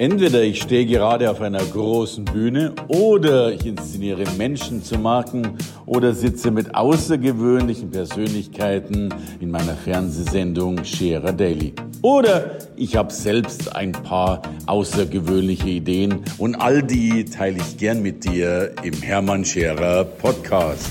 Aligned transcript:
Entweder 0.00 0.42
ich 0.42 0.62
stehe 0.62 0.86
gerade 0.86 1.30
auf 1.30 1.42
einer 1.42 1.62
großen 1.62 2.24
Bühne 2.24 2.72
oder 2.88 3.52
ich 3.52 3.66
inszeniere 3.66 4.24
Menschen 4.38 4.82
zu 4.82 4.98
Marken 4.98 5.58
oder 5.84 6.14
sitze 6.14 6.50
mit 6.50 6.74
außergewöhnlichen 6.74 7.90
Persönlichkeiten 7.90 9.12
in 9.40 9.50
meiner 9.50 9.74
Fernsehsendung 9.74 10.86
Scherer 10.86 11.34
Daily. 11.34 11.74
Oder 12.00 12.56
ich 12.76 12.96
habe 12.96 13.12
selbst 13.12 13.76
ein 13.76 13.92
paar 13.92 14.40
außergewöhnliche 14.64 15.68
Ideen 15.68 16.20
und 16.38 16.54
all 16.54 16.82
die 16.82 17.26
teile 17.26 17.58
ich 17.58 17.76
gern 17.76 18.00
mit 18.00 18.24
dir 18.24 18.72
im 18.82 19.02
Hermann 19.02 19.44
Scherer 19.44 20.04
Podcast. 20.04 20.88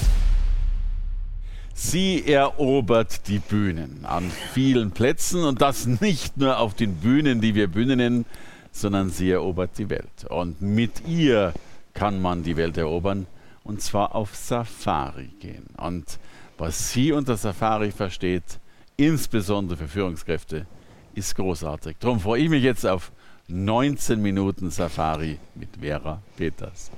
Sie 1.73 2.27
erobert 2.27 3.27
die 3.27 3.39
Bühnen 3.39 4.01
an 4.03 4.29
vielen 4.53 4.91
Plätzen 4.91 5.45
und 5.45 5.63
das 5.63 5.87
nicht 5.87 6.37
nur 6.37 6.59
auf 6.59 6.75
den 6.75 6.93
Bühnen, 6.93 7.41
die 7.41 7.55
wir 7.55 7.69
Bühnen 7.69 7.97
nennen, 7.97 8.25
sondern 8.79 9.09
sie 9.09 9.31
erobert 9.31 9.77
die 9.77 9.89
Welt. 9.89 10.25
Und 10.29 10.61
mit 10.61 11.07
ihr 11.07 11.53
kann 11.93 12.21
man 12.21 12.43
die 12.43 12.57
Welt 12.57 12.77
erobern 12.77 13.27
und 13.63 13.81
zwar 13.81 14.15
auf 14.15 14.35
Safari 14.35 15.29
gehen. 15.39 15.67
Und 15.77 16.19
was 16.57 16.91
sie 16.91 17.11
unter 17.11 17.37
Safari 17.37 17.91
versteht, 17.91 18.59
insbesondere 18.97 19.77
für 19.77 19.87
Führungskräfte, 19.87 20.65
ist 21.13 21.35
großartig. 21.35 21.97
Darum 21.99 22.19
freue 22.19 22.43
ich 22.43 22.49
mich 22.49 22.63
jetzt 22.63 22.85
auf 22.85 23.11
19 23.47 24.21
Minuten 24.21 24.69
Safari 24.69 25.39
mit 25.55 25.69
Vera 25.79 26.21
Peters. 26.37 26.91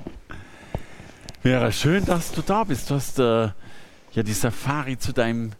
Vera, 1.41 1.71
schön, 1.71 2.05
dass 2.05 2.32
du 2.32 2.41
da 2.41 2.63
bist. 2.63 2.90
Du 2.90 2.95
hast 2.95 3.18
äh, 3.20 3.49
ja 4.13 4.23
die 4.23 4.34
Safari 4.34 4.98
zu 4.98 5.13
deinem 5.13 5.54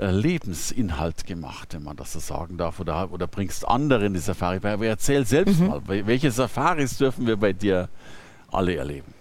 Lebensinhalt 0.00 1.26
gemacht, 1.26 1.74
wenn 1.74 1.82
man 1.82 1.96
das 1.96 2.12
so 2.12 2.18
sagen 2.18 2.56
darf, 2.56 2.80
oder, 2.80 3.12
oder 3.12 3.26
bringst 3.26 3.66
andere 3.66 4.06
in 4.06 4.14
die 4.14 4.20
Safari 4.20 4.60
bei. 4.60 4.72
Aber 4.72 4.86
erzähl 4.86 5.26
selbst 5.26 5.60
mhm. 5.60 5.68
mal, 5.68 5.82
welche 5.86 6.30
Safaris 6.30 6.98
dürfen 6.98 7.26
wir 7.26 7.36
bei 7.36 7.52
dir 7.52 7.88
alle 8.50 8.76
erleben? 8.76 9.14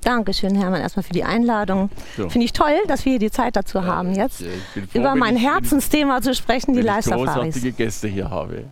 Dankeschön, 0.00 0.54
Hermann, 0.54 0.80
erstmal 0.80 1.02
für 1.02 1.12
die 1.12 1.24
Einladung. 1.24 1.90
So. 2.16 2.28
Finde 2.30 2.46
ich 2.46 2.52
toll, 2.52 2.74
dass 2.88 3.04
wir 3.04 3.12
hier 3.12 3.18
die 3.18 3.30
Zeit 3.30 3.54
dazu 3.56 3.78
ja, 3.78 3.84
haben, 3.84 4.14
jetzt 4.14 4.38
froh, 4.38 4.80
über 4.94 5.14
mein 5.14 5.36
ich, 5.36 5.42
Herzensthema 5.42 6.22
zu 6.22 6.34
sprechen, 6.34 6.72
die 6.72 6.80
Live-Safaris. 6.80 7.34
großartige 7.34 7.72
Gäste 7.72 8.08
hier 8.08 8.30
habe. 8.30 8.64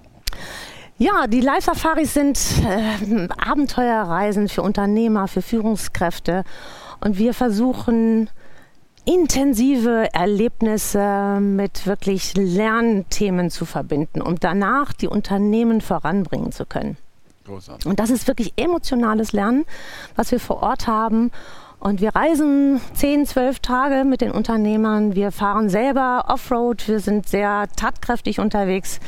Ja, 0.97 1.27
die 1.27 1.41
Live-Safaris 1.41 2.15
sind 2.15 2.41
äh, 2.65 3.29
Abenteuerreisen 3.37 4.49
für 4.49 4.63
Unternehmer, 4.63 5.29
für 5.29 5.43
Führungskräfte. 5.43 6.45
Und 7.01 7.19
wir 7.19 7.35
versuchen 7.35 8.31
intensive 9.05 10.09
Erlebnisse 10.13 11.39
mit 11.41 11.87
wirklich 11.87 12.35
Lernthemen 12.37 13.51
zu 13.51 13.65
verbinden, 13.65 14.23
um 14.23 14.39
danach 14.39 14.93
die 14.93 15.09
Unternehmen 15.09 15.81
voranbringen 15.81 16.53
zu 16.53 16.67
können. 16.67 16.97
Großartig. 17.45 17.87
Und 17.87 17.99
das 17.99 18.11
ist 18.11 18.29
wirklich 18.29 18.53
emotionales 18.57 19.33
Lernen, 19.33 19.65
was 20.15 20.31
wir 20.31 20.39
vor 20.39 20.63
Ort 20.63 20.87
haben. 20.87 21.33
Und 21.81 22.01
wir 22.01 22.15
reisen 22.15 22.81
10, 22.95 23.27
12 23.27 23.59
Tage 23.59 24.05
mit 24.05 24.21
den 24.21 24.31
Unternehmern. 24.31 25.17
Wir 25.17 25.33
fahren 25.33 25.69
selber 25.69 26.27
Offroad. 26.29 26.87
Wir 26.87 27.01
sind 27.01 27.29
sehr 27.29 27.67
tatkräftig 27.75 28.39
unterwegs. 28.39 29.01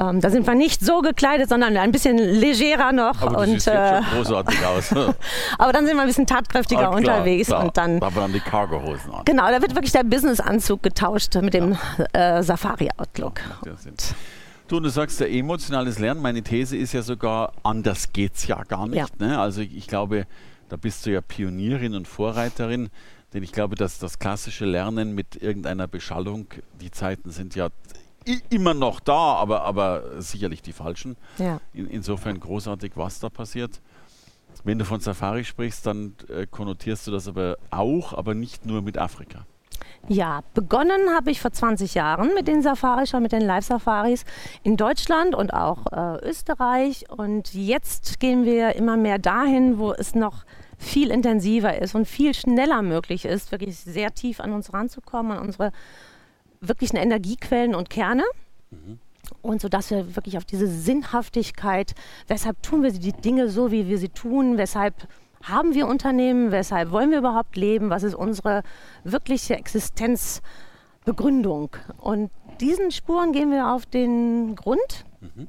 Ähm, 0.00 0.20
da 0.20 0.30
sind 0.30 0.46
wir 0.46 0.54
nicht 0.54 0.80
so 0.80 1.00
gekleidet, 1.00 1.48
sondern 1.48 1.76
ein 1.76 1.90
bisschen 1.90 2.18
legerer 2.18 2.92
noch. 2.92 3.20
Aber 3.20 3.38
und, 3.38 3.66
du 3.66 3.70
äh, 3.70 4.02
schon 4.02 4.04
großartig 4.14 4.66
aus. 4.66 4.92
aber 5.58 5.72
dann 5.72 5.86
sind 5.86 5.96
wir 5.96 6.02
ein 6.02 6.06
bisschen 6.06 6.26
tatkräftiger 6.26 6.90
ah, 6.90 6.96
klar, 6.96 7.16
unterwegs. 7.18 7.48
Klar. 7.48 7.64
Und 7.64 7.76
dann, 7.76 7.98
da 7.98 8.06
haben 8.06 8.14
wir 8.14 8.22
dann 8.22 8.32
die 8.32 8.40
Cargohosen 8.40 9.12
an. 9.12 9.24
Genau, 9.24 9.50
da 9.50 9.60
wird 9.60 9.74
wirklich 9.74 9.92
der 9.92 10.04
Businessanzug 10.04 10.82
getauscht 10.82 11.34
mit 11.36 11.54
dem 11.54 11.76
ja. 12.14 12.38
äh, 12.38 12.42
Safari-Outlook. 12.42 13.40
Ja, 13.64 13.72
Du, 14.68 14.80
du 14.80 14.90
sagst 14.90 15.18
ja 15.20 15.26
emotionales 15.26 15.98
Lernen. 15.98 16.20
Meine 16.20 16.42
These 16.42 16.76
ist 16.76 16.92
ja 16.92 17.00
sogar, 17.00 17.52
anders 17.62 18.12
geht 18.12 18.34
es 18.34 18.46
ja 18.46 18.62
gar 18.64 18.86
nicht. 18.86 18.98
Ja. 18.98 19.06
Ne? 19.18 19.40
Also 19.40 19.62
ich, 19.62 19.74
ich, 19.74 19.86
glaube, 19.86 20.26
da 20.68 20.76
bist 20.76 21.06
du 21.06 21.10
ja 21.10 21.22
Pionierin 21.22 21.94
und 21.94 22.06
Vorreiterin. 22.06 22.90
Denn 23.32 23.42
ich 23.42 23.52
glaube, 23.52 23.76
dass 23.76 23.98
das 23.98 24.18
klassische 24.18 24.66
Lernen 24.66 25.14
mit 25.14 25.36
irgendeiner 25.42 25.88
Beschallung, 25.88 26.48
die 26.82 26.90
Zeiten 26.90 27.30
sind 27.30 27.54
ja 27.54 27.68
immer 28.50 28.74
noch 28.74 29.00
da, 29.00 29.34
aber, 29.34 29.62
aber 29.62 30.20
sicherlich 30.20 30.62
die 30.62 30.72
falschen. 30.72 31.16
Ja. 31.38 31.60
In, 31.72 31.88
insofern 31.88 32.38
großartig, 32.38 32.92
was 32.94 33.20
da 33.20 33.28
passiert. 33.28 33.80
Wenn 34.64 34.78
du 34.78 34.84
von 34.84 35.00
Safari 35.00 35.44
sprichst, 35.44 35.86
dann 35.86 36.14
äh, 36.28 36.46
konnotierst 36.46 37.06
du 37.06 37.10
das 37.10 37.28
aber 37.28 37.58
auch, 37.70 38.12
aber 38.12 38.34
nicht 38.34 38.66
nur 38.66 38.82
mit 38.82 38.98
Afrika. 38.98 39.46
Ja, 40.08 40.40
begonnen 40.54 41.14
habe 41.14 41.30
ich 41.30 41.40
vor 41.40 41.52
20 41.52 41.94
Jahren 41.94 42.32
mit 42.34 42.48
den 42.48 42.62
Safaris, 42.62 43.10
schon 43.10 43.22
mit 43.22 43.32
den 43.32 43.42
Live-Safaris 43.42 44.24
in 44.62 44.76
Deutschland 44.76 45.34
und 45.34 45.52
auch 45.52 45.86
äh, 45.92 46.28
Österreich. 46.28 47.04
Und 47.10 47.52
jetzt 47.54 48.18
gehen 48.20 48.44
wir 48.44 48.74
immer 48.76 48.96
mehr 48.96 49.18
dahin, 49.18 49.78
wo 49.78 49.92
es 49.92 50.14
noch 50.14 50.44
viel 50.78 51.10
intensiver 51.10 51.80
ist 51.80 51.94
und 51.94 52.06
viel 52.06 52.32
schneller 52.34 52.82
möglich 52.82 53.24
ist, 53.24 53.52
wirklich 53.52 53.76
sehr 53.76 54.14
tief 54.14 54.40
an 54.40 54.52
uns 54.52 54.72
ranzukommen, 54.72 55.32
an 55.32 55.44
unsere 55.44 55.72
wirklichen 56.60 56.96
Energiequellen 56.96 57.74
und 57.74 57.90
Kerne. 57.90 58.24
Mhm. 58.70 58.98
Und 59.42 59.60
so 59.60 59.68
dass 59.68 59.90
wir 59.90 60.16
wirklich 60.16 60.38
auf 60.38 60.44
diese 60.44 60.66
Sinnhaftigkeit, 60.66 61.94
weshalb 62.28 62.62
tun 62.62 62.82
wir 62.82 62.92
die 62.92 63.12
Dinge 63.12 63.48
so, 63.48 63.70
wie 63.70 63.88
wir 63.88 63.98
sie 63.98 64.08
tun, 64.08 64.58
weshalb 64.58 65.06
haben 65.42 65.74
wir 65.74 65.86
Unternehmen, 65.86 66.50
weshalb 66.50 66.90
wollen 66.90 67.10
wir 67.10 67.18
überhaupt 67.18 67.56
leben, 67.56 67.90
was 67.90 68.02
ist 68.02 68.14
unsere 68.14 68.62
wirkliche 69.04 69.54
Existenzbegründung. 69.54 71.76
Und 71.98 72.30
diesen 72.60 72.90
Spuren 72.90 73.32
gehen 73.32 73.50
wir 73.50 73.72
auf 73.72 73.86
den 73.86 74.56
Grund. 74.56 75.04
Mhm. 75.20 75.48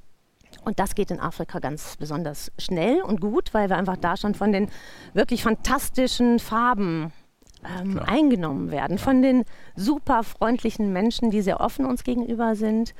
Und 0.65 0.79
das 0.79 0.93
geht 0.93 1.09
in 1.09 1.19
Afrika 1.19 1.59
ganz 1.59 1.95
besonders 1.97 2.51
schnell 2.59 3.01
und 3.01 3.21
gut, 3.21 3.53
weil 3.53 3.69
wir 3.69 3.77
einfach 3.77 3.97
da 3.97 4.17
schon 4.17 4.35
von 4.35 4.51
den 4.51 4.69
wirklich 5.13 5.43
fantastischen 5.43 6.39
Farben 6.39 7.13
ähm, 7.63 7.99
eingenommen 7.99 8.71
werden 8.71 8.97
von 8.97 9.21
den 9.21 9.45
super 9.75 10.23
freundlichen 10.23 10.93
Menschen, 10.93 11.29
die 11.31 11.41
sehr 11.41 11.59
offen 11.59 11.85
uns 11.85 12.03
gegenüber 12.03 12.55
sind 12.55 12.93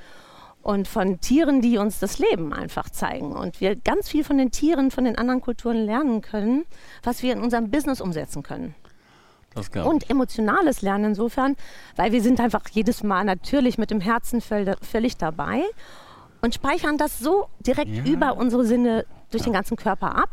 und 0.62 0.88
von 0.88 1.22
Tieren, 1.22 1.62
die 1.62 1.78
uns 1.78 2.00
das 2.00 2.20
Leben 2.20 2.54
einfach 2.54 2.90
zeigen. 2.90 3.32
Und 3.32 3.62
wir 3.62 3.76
ganz 3.76 4.10
viel 4.10 4.24
von 4.24 4.38
den 4.38 4.52
Tieren, 4.52 4.92
von 4.92 5.06
den 5.06 5.18
anderen 5.18 5.42
Kulturen 5.42 5.78
lernen 5.78 6.22
können, 6.22 6.66
was 7.04 7.24
wir 7.24 7.34
in 7.34 7.42
unserem 7.42 7.72
Business 7.72 8.02
umsetzen 8.02 8.44
können. 8.44 8.76
Und 9.84 10.10
emotionales 10.10 10.82
Lernen 10.82 11.06
insofern, 11.06 11.56
weil 11.96 12.12
wir 12.12 12.22
sind 12.22 12.40
einfach 12.40 12.62
jedes 12.72 13.04
Mal 13.04 13.24
natürlich 13.24 13.78
mit 13.78 13.90
dem 13.90 14.00
Herzen 14.00 14.42
völlig 14.42 15.18
dabei 15.18 15.64
und 16.42 16.54
speichern 16.54 16.98
das 16.98 17.20
so 17.20 17.48
direkt 17.60 17.92
ja. 17.92 18.04
über 18.04 18.38
unsere 18.38 18.66
Sinne 18.66 19.06
durch 19.32 19.42
ja. 19.42 19.50
den 19.50 19.54
ganzen 19.54 19.76
Körper 19.76 20.16
ab. 20.16 20.30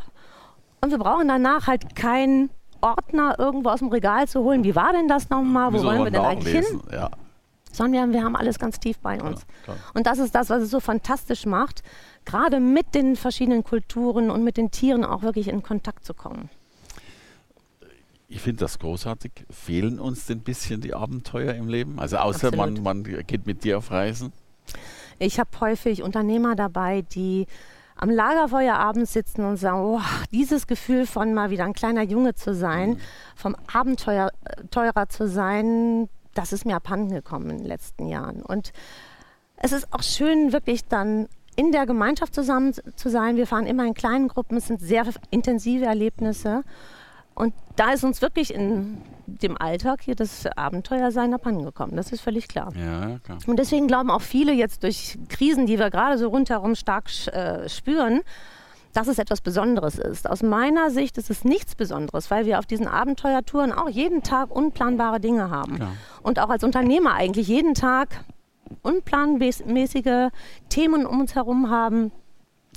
Und 0.83 0.91
wir 0.91 0.99
brauchen 0.99 1.29
danach 1.29 1.67
halt 1.67 1.97
kein 1.97 2.51
Ordner 2.81 3.37
irgendwo 3.39 3.71
aus 3.71 3.81
dem 3.81 3.89
Regal 3.89 4.29
zu 4.29 4.43
holen. 4.43 4.65
Wie 4.65 4.75
war 4.75 4.93
denn 4.93 5.09
das 5.09 5.31
nochmal? 5.31 5.73
Wo 5.73 5.83
wollen 5.83 6.05
wir 6.05 6.11
denn 6.11 6.23
eigentlich 6.23 6.55
hin? 6.55 6.81
Ja. 6.91 7.11
Sondern 7.73 8.11
wir, 8.11 8.19
wir, 8.19 8.25
haben 8.25 8.37
alles 8.37 8.59
ganz 8.59 8.81
tief 8.81 8.99
bei 9.01 9.21
uns. 9.21 9.47
Ja, 9.67 9.75
und 9.95 10.07
das 10.07 10.19
ist 10.19 10.35
das, 10.35 10.49
was 10.49 10.63
es 10.63 10.71
so 10.71 10.81
fantastisch 10.81 11.45
macht, 11.45 11.83
gerade 12.25 12.59
mit 12.59 12.95
den 12.95 13.17
verschiedenen 13.17 13.65
Kulturen 13.65 14.31
und 14.31 14.43
mit 14.43 14.57
den 14.57 14.71
Tieren 14.71 15.05
auch 15.05 15.23
wirklich 15.23 15.49
in 15.49 15.63
Kontakt 15.63 16.05
zu 16.05 16.15
kommen. 16.15 16.49
Ich 18.29 18.41
finde 18.41 18.61
das 18.61 18.79
großartig. 18.79 19.33
Fehlen 19.51 20.01
uns 20.01 20.27
denn 20.27 20.39
ein 20.39 20.43
bisschen 20.43 20.81
die 20.81 20.95
Abenteuer 20.95 21.55
im 21.55 21.69
Leben? 21.69 21.99
Also 22.01 22.17
außer 22.17 22.55
man, 22.57 22.83
man 22.83 23.05
geht 23.05 23.47
mit 23.47 23.63
dir 23.63 23.79
auf 23.79 23.91
Reisen? 23.91 24.33
Ich 25.19 25.39
habe 25.39 25.51
häufig 25.61 26.03
Unternehmer 26.03 26.57
dabei, 26.57 27.03
die 27.03 27.47
am 27.97 28.11
Lagerfeuer 28.11 28.75
abends 28.75 29.13
sitzen 29.13 29.45
und 29.45 29.57
sagen, 29.57 29.81
oh, 29.81 30.01
dieses 30.31 30.67
Gefühl 30.67 31.07
von 31.07 31.33
mal 31.35 31.51
wieder 31.51 31.65
ein 31.65 31.73
kleiner 31.73 32.03
Junge 32.03 32.35
zu 32.35 32.55
sein, 32.55 32.91
mhm. 32.91 33.01
vom 33.35 33.57
Abenteurer 33.73 34.31
äh, 35.03 35.09
zu 35.09 35.29
sein, 35.29 36.09
das 36.35 36.53
ist 36.53 36.67
mir 36.67 36.77
abhanden 36.77 37.15
gekommen 37.15 37.51
in 37.51 37.59
den 37.59 37.67
letzten 37.67 38.07
Jahren. 38.07 38.43
Und 38.43 38.73
es 39.57 39.73
ist 39.73 39.93
auch 39.93 40.03
schön, 40.03 40.53
wirklich 40.53 40.87
dann 40.87 41.29
in 41.57 41.73
der 41.73 41.87
Gemeinschaft 41.87 42.35
zusammen 42.35 42.75
zu 42.75 43.09
sein. 43.09 43.37
Wir 43.37 43.47
fahren 43.47 43.67
immer 43.67 43.87
in 43.87 43.95
kleinen 43.95 44.29
Gruppen, 44.29 44.59
es 44.59 44.67
sind 44.67 44.81
sehr 44.81 45.07
intensive 45.31 45.87
Erlebnisse. 45.87 46.63
Und 47.35 47.55
da 47.77 47.93
ist 47.93 48.05
uns 48.05 48.21
wirklich 48.21 48.53
in 48.53 49.01
dem 49.27 49.57
Alltag 49.61 50.03
hier 50.03 50.15
das 50.15 50.47
Abenteuersein 50.47 51.35
abhandengekommen. 51.35 51.97
Das 51.97 52.13
ist 52.13 52.21
völlig 52.21 52.49
klar. 52.49 52.73
Ja, 52.75 53.19
klar. 53.19 53.39
Und 53.47 53.59
deswegen 53.59 53.87
glauben 53.87 54.11
auch 54.11 54.23
viele 54.23 54.53
jetzt 54.53 54.83
durch 54.83 55.19
Krisen, 55.29 55.67
die 55.67 55.79
wir 55.79 55.91
gerade 55.91 56.19
so 56.19 56.29
rundherum 56.29 56.75
stark 56.75 57.11
äh, 57.29 57.69
spüren, 57.69 58.21
dass 58.93 59.09
es 59.09 59.19
etwas 59.19 59.43
Besonderes 59.43 59.99
ist. 59.99 60.29
Aus 60.29 60.43
meiner 60.43 60.91
Sicht 60.91 61.19
ist 61.19 61.29
es 61.29 61.45
nichts 61.45 61.75
Besonderes, 61.75 62.31
weil 62.31 62.47
wir 62.47 62.59
auf 62.59 62.67
diesen 62.67 62.89
Abenteuertouren 62.89 63.73
auch 63.73 63.91
jeden 63.91 64.23
Tag 64.23 64.51
unplanbare 64.51 65.21
Dinge 65.21 65.51
haben. 65.51 65.77
Ja. 65.79 65.93
Und 66.23 66.39
auch 66.39 66.49
als 66.49 66.65
Unternehmer 66.65 67.13
eigentlich 67.13 67.49
jeden 67.49 67.75
Tag 67.75 68.25
unplanmäßige 68.83 70.31
Themen 70.71 71.07
um 71.07 71.21
uns 71.21 71.35
herum 71.35 71.71
haben. 71.71 72.11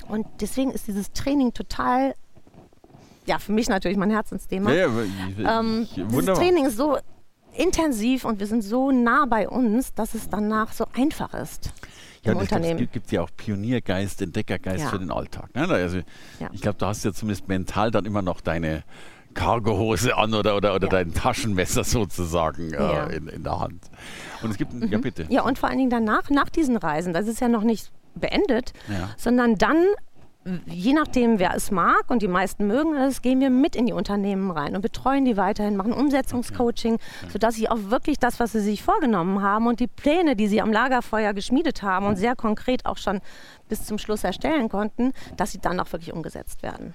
Und 0.10 0.28
deswegen 0.42 0.72
ist 0.72 0.88
dieses 0.88 1.14
Training 1.14 1.54
total 1.54 2.14
ja, 3.30 3.38
für 3.40 3.52
mich 3.54 3.70
natürlich 3.70 3.98
mein 3.98 4.10
Herzensthema. 4.10 4.72
Ja, 4.74 4.88
ja, 5.38 5.60
ähm, 5.60 5.88
dieses 5.96 6.26
Training 6.26 6.66
ist 6.66 6.78
so 6.78 6.98
intensiv 7.56 8.26
und 8.26 8.40
wir 8.40 8.48
sind 8.48 8.64
so 8.64 8.92
nah 8.92 9.26
bei 9.30 9.48
uns, 9.48 9.94
dass 9.94 10.16
es 10.16 10.30
danach 10.30 10.74
so 10.74 10.86
einfach 10.96 11.34
ist. 11.34 11.72
Ja, 12.24 12.34
im 12.34 12.40
Unternehmen. 12.40 12.84
es 12.84 12.92
gibt, 12.92 13.12
ja 13.12 13.22
auch 13.22 13.30
Pioniergeist, 13.38 14.22
Entdeckergeist 14.22 14.84
Ja. 14.84 14.90
für 14.90 15.00
den 15.00 15.12
Alltag. 15.12 15.54
Ne? 15.56 15.68
Also, 15.70 15.98
Ja. 16.40 16.50
Ich 16.52 16.62
glaube, 16.62 16.78
du 16.78 16.86
hast 16.86 17.06
ja 17.06 17.14
zumindest 17.14 17.48
mental 17.48 17.92
dann 17.92 18.06
immer 18.06 18.22
noch 18.22 18.42
deine 18.42 18.84
Cargohose 19.36 20.18
an 20.18 20.34
oder, 20.34 20.56
oder, 20.58 20.74
oder 20.76 20.88
Ja. 20.88 20.92
dein 20.92 21.14
Taschenmesser 21.14 21.84
sozusagen 21.84 22.74
äh, 22.74 23.16
in, 23.16 23.28
in 23.28 23.44
der 23.44 23.60
Hand. 23.60 23.84
Und 24.42 24.52
es 24.52 24.58
gibt, 24.58 24.74
ja 24.92 24.98
bitte. 24.98 25.28
Ja, 25.30 25.44
und 25.44 25.58
vor 25.60 25.70
allen 25.70 25.78
Dingen 25.78 25.92
danach, 25.92 26.30
nach 26.30 26.50
diesen 26.50 26.76
Reisen, 26.78 27.14
das 27.14 27.28
ist 27.28 27.40
ja 27.40 27.48
noch 27.48 27.64
nicht 27.64 27.92
beendet, 28.16 28.74
sondern 29.18 29.56
dann, 29.56 29.86
je 30.66 30.94
nachdem, 30.94 31.40
wer 31.40 31.56
es 31.56 31.72
mag 31.72 32.10
und 32.10 32.22
die 32.22 32.28
meisten 32.28 32.68
mögen 32.68 32.96
es, 32.96 33.22
gehen 33.22 33.40
wir 33.40 33.50
mit 33.50 33.76
in 33.76 33.86
die 33.86 33.94
Unternehmen 33.94 34.52
rein 34.52 34.76
und 34.76 34.82
betreuen 34.82 35.26
die 35.26 35.38
weiterhin, 35.38 35.76
machen 35.76 35.94
Umsetzungscoaching, 35.94 36.98
sodass 37.32 37.56
sie 37.56 37.70
auch 37.70 37.80
wirklich 37.90 38.20
das, 38.20 38.40
was 38.40 38.52
sie 38.52 38.60
sich 38.60 38.84
vorgenommen 38.84 39.42
haben 39.42 39.68
und 39.68 39.80
die 39.80 39.88
Pläne, 39.88 40.36
die 40.36 40.48
sie 40.48 40.62
am 40.62 40.72
Lagerfeuer 40.72 41.34
geschmiedet 41.34 41.84
haben 41.84 42.06
und 42.06 42.16
sehr 42.16 42.36
konkret 42.36 42.86
auch 42.86 42.98
schon 42.98 43.22
bis 43.68 43.86
zum 43.86 43.98
Schluss 43.98 44.24
erstellen 44.24 44.70
konnten, 44.70 45.14
dass 45.38 45.52
sie 45.52 45.60
dann 45.60 45.80
auch 45.80 45.92
wirklich 45.92 46.14
umgesetzt 46.14 46.64
werden. 46.64 46.94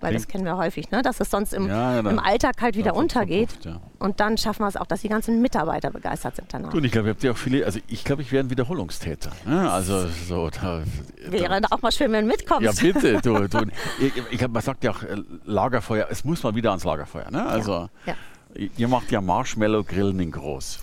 Weil 0.00 0.12
das 0.12 0.22
Klingt- 0.28 0.44
kennen 0.44 0.44
wir 0.44 0.56
häufig, 0.56 0.90
ne? 0.90 1.02
dass 1.02 1.20
es 1.20 1.30
sonst 1.30 1.52
im, 1.52 1.66
Ja, 1.68 1.96
ja, 1.96 2.02
da- 2.02 2.10
im 2.10 2.18
Alltag 2.18 2.60
halt 2.60 2.76
wieder 2.76 2.92
da 2.92 2.96
untergeht. 2.98 3.50
ja. 3.64 3.80
Und 3.98 4.20
dann 4.20 4.38
schaffen 4.38 4.62
wir 4.62 4.68
es 4.68 4.76
auch, 4.76 4.86
dass 4.86 5.00
die 5.00 5.08
ganzen 5.08 5.42
Mitarbeiter 5.42 5.90
begeistert 5.90 6.36
sind 6.36 6.52
danach. 6.54 6.72
Und 6.72 6.84
ich 6.84 6.92
glaube, 6.92 7.08
ihr 7.08 7.14
habt 7.14 7.22
ja 7.24 7.32
auch 7.32 7.36
viele, 7.36 7.64
also 7.66 7.80
ich 7.88 8.04
glaube, 8.04 8.22
ich 8.22 8.30
wäre 8.30 8.44
ein 8.44 8.50
Wiederholungstäter. 8.50 9.30
Ne? 9.44 9.70
Also 9.70 10.06
so, 10.08 10.50
da, 10.50 10.82
Wäre 11.26 11.60
auch 11.70 11.82
mal 11.82 11.90
schön, 11.92 12.12
wenn 12.12 12.24
du 12.26 12.30
mitkommst. 12.30 12.80
Ja, 12.80 12.92
bitte. 12.92 13.20
Du, 13.20 13.48
du, 13.48 13.58
ich, 14.00 14.12
ich 14.30 14.42
hab, 14.42 14.52
man 14.52 14.62
sagt 14.62 14.84
ja 14.84 14.92
auch 14.92 15.02
äh, 15.02 15.16
Lagerfeuer, 15.44 16.06
es 16.10 16.24
muss 16.24 16.42
mal 16.44 16.54
wieder 16.54 16.70
ans 16.70 16.84
Lagerfeuer. 16.84 17.30
Ne? 17.32 17.44
Also, 17.44 17.88
ja. 18.06 18.14
ihr 18.54 18.86
macht 18.88 19.10
ja 19.10 19.20
Marshmallow-Grillen 19.20 20.20
in 20.20 20.30
groß. 20.30 20.78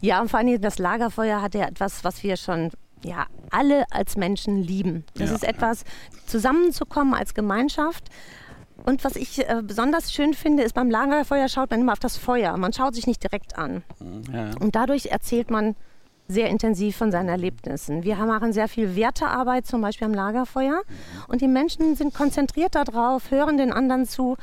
Ja, 0.00 0.20
und 0.20 0.30
vor 0.30 0.38
allem 0.38 0.60
das 0.60 0.78
Lagerfeuer 0.78 1.42
hat 1.42 1.54
ja 1.54 1.66
etwas, 1.66 2.04
was 2.04 2.22
wir 2.22 2.36
schon 2.36 2.70
ja, 3.02 3.26
alle 3.50 3.84
als 3.90 4.16
Menschen 4.16 4.56
lieben. 4.62 5.04
Das 5.14 5.30
Ja. 5.30 5.36
ist 5.36 5.44
etwas, 5.44 5.84
zusammenzukommen 6.26 7.14
als 7.14 7.34
Gemeinschaft. 7.34 8.04
Und 8.84 9.04
was 9.04 9.16
ich 9.16 9.38
äh, 9.48 9.62
besonders 9.62 10.12
schön 10.12 10.34
finde, 10.34 10.62
ist 10.62 10.74
beim 10.74 10.90
Lagerfeuer 10.90 11.48
schaut 11.48 11.70
man 11.70 11.80
immer 11.80 11.92
auf 11.92 11.98
das 11.98 12.16
Feuer. 12.16 12.56
Man 12.56 12.72
schaut 12.72 12.94
sich 12.94 13.06
nicht 13.06 13.22
direkt 13.22 13.58
an. 13.58 13.82
Ja, 14.32 14.46
ja. 14.46 14.50
Und 14.60 14.74
dadurch 14.74 15.06
erzählt 15.06 15.50
man 15.50 15.76
sehr 16.28 16.48
intensiv 16.48 16.96
von 16.96 17.10
seinen 17.10 17.28
Erlebnissen. 17.28 18.04
Wir 18.04 18.16
machen 18.16 18.52
sehr 18.52 18.68
viel 18.68 18.94
Wertearbeit, 18.94 19.66
zum 19.66 19.80
Beispiel 19.80 20.06
am 20.06 20.14
Lagerfeuer. 20.14 20.82
Und 21.28 21.40
die 21.40 21.48
Menschen 21.48 21.96
sind 21.96 22.14
konzentriert 22.14 22.74
darauf, 22.74 23.30
hören 23.30 23.56
den 23.56 23.72
anderen 23.72 24.06
zu 24.06 24.36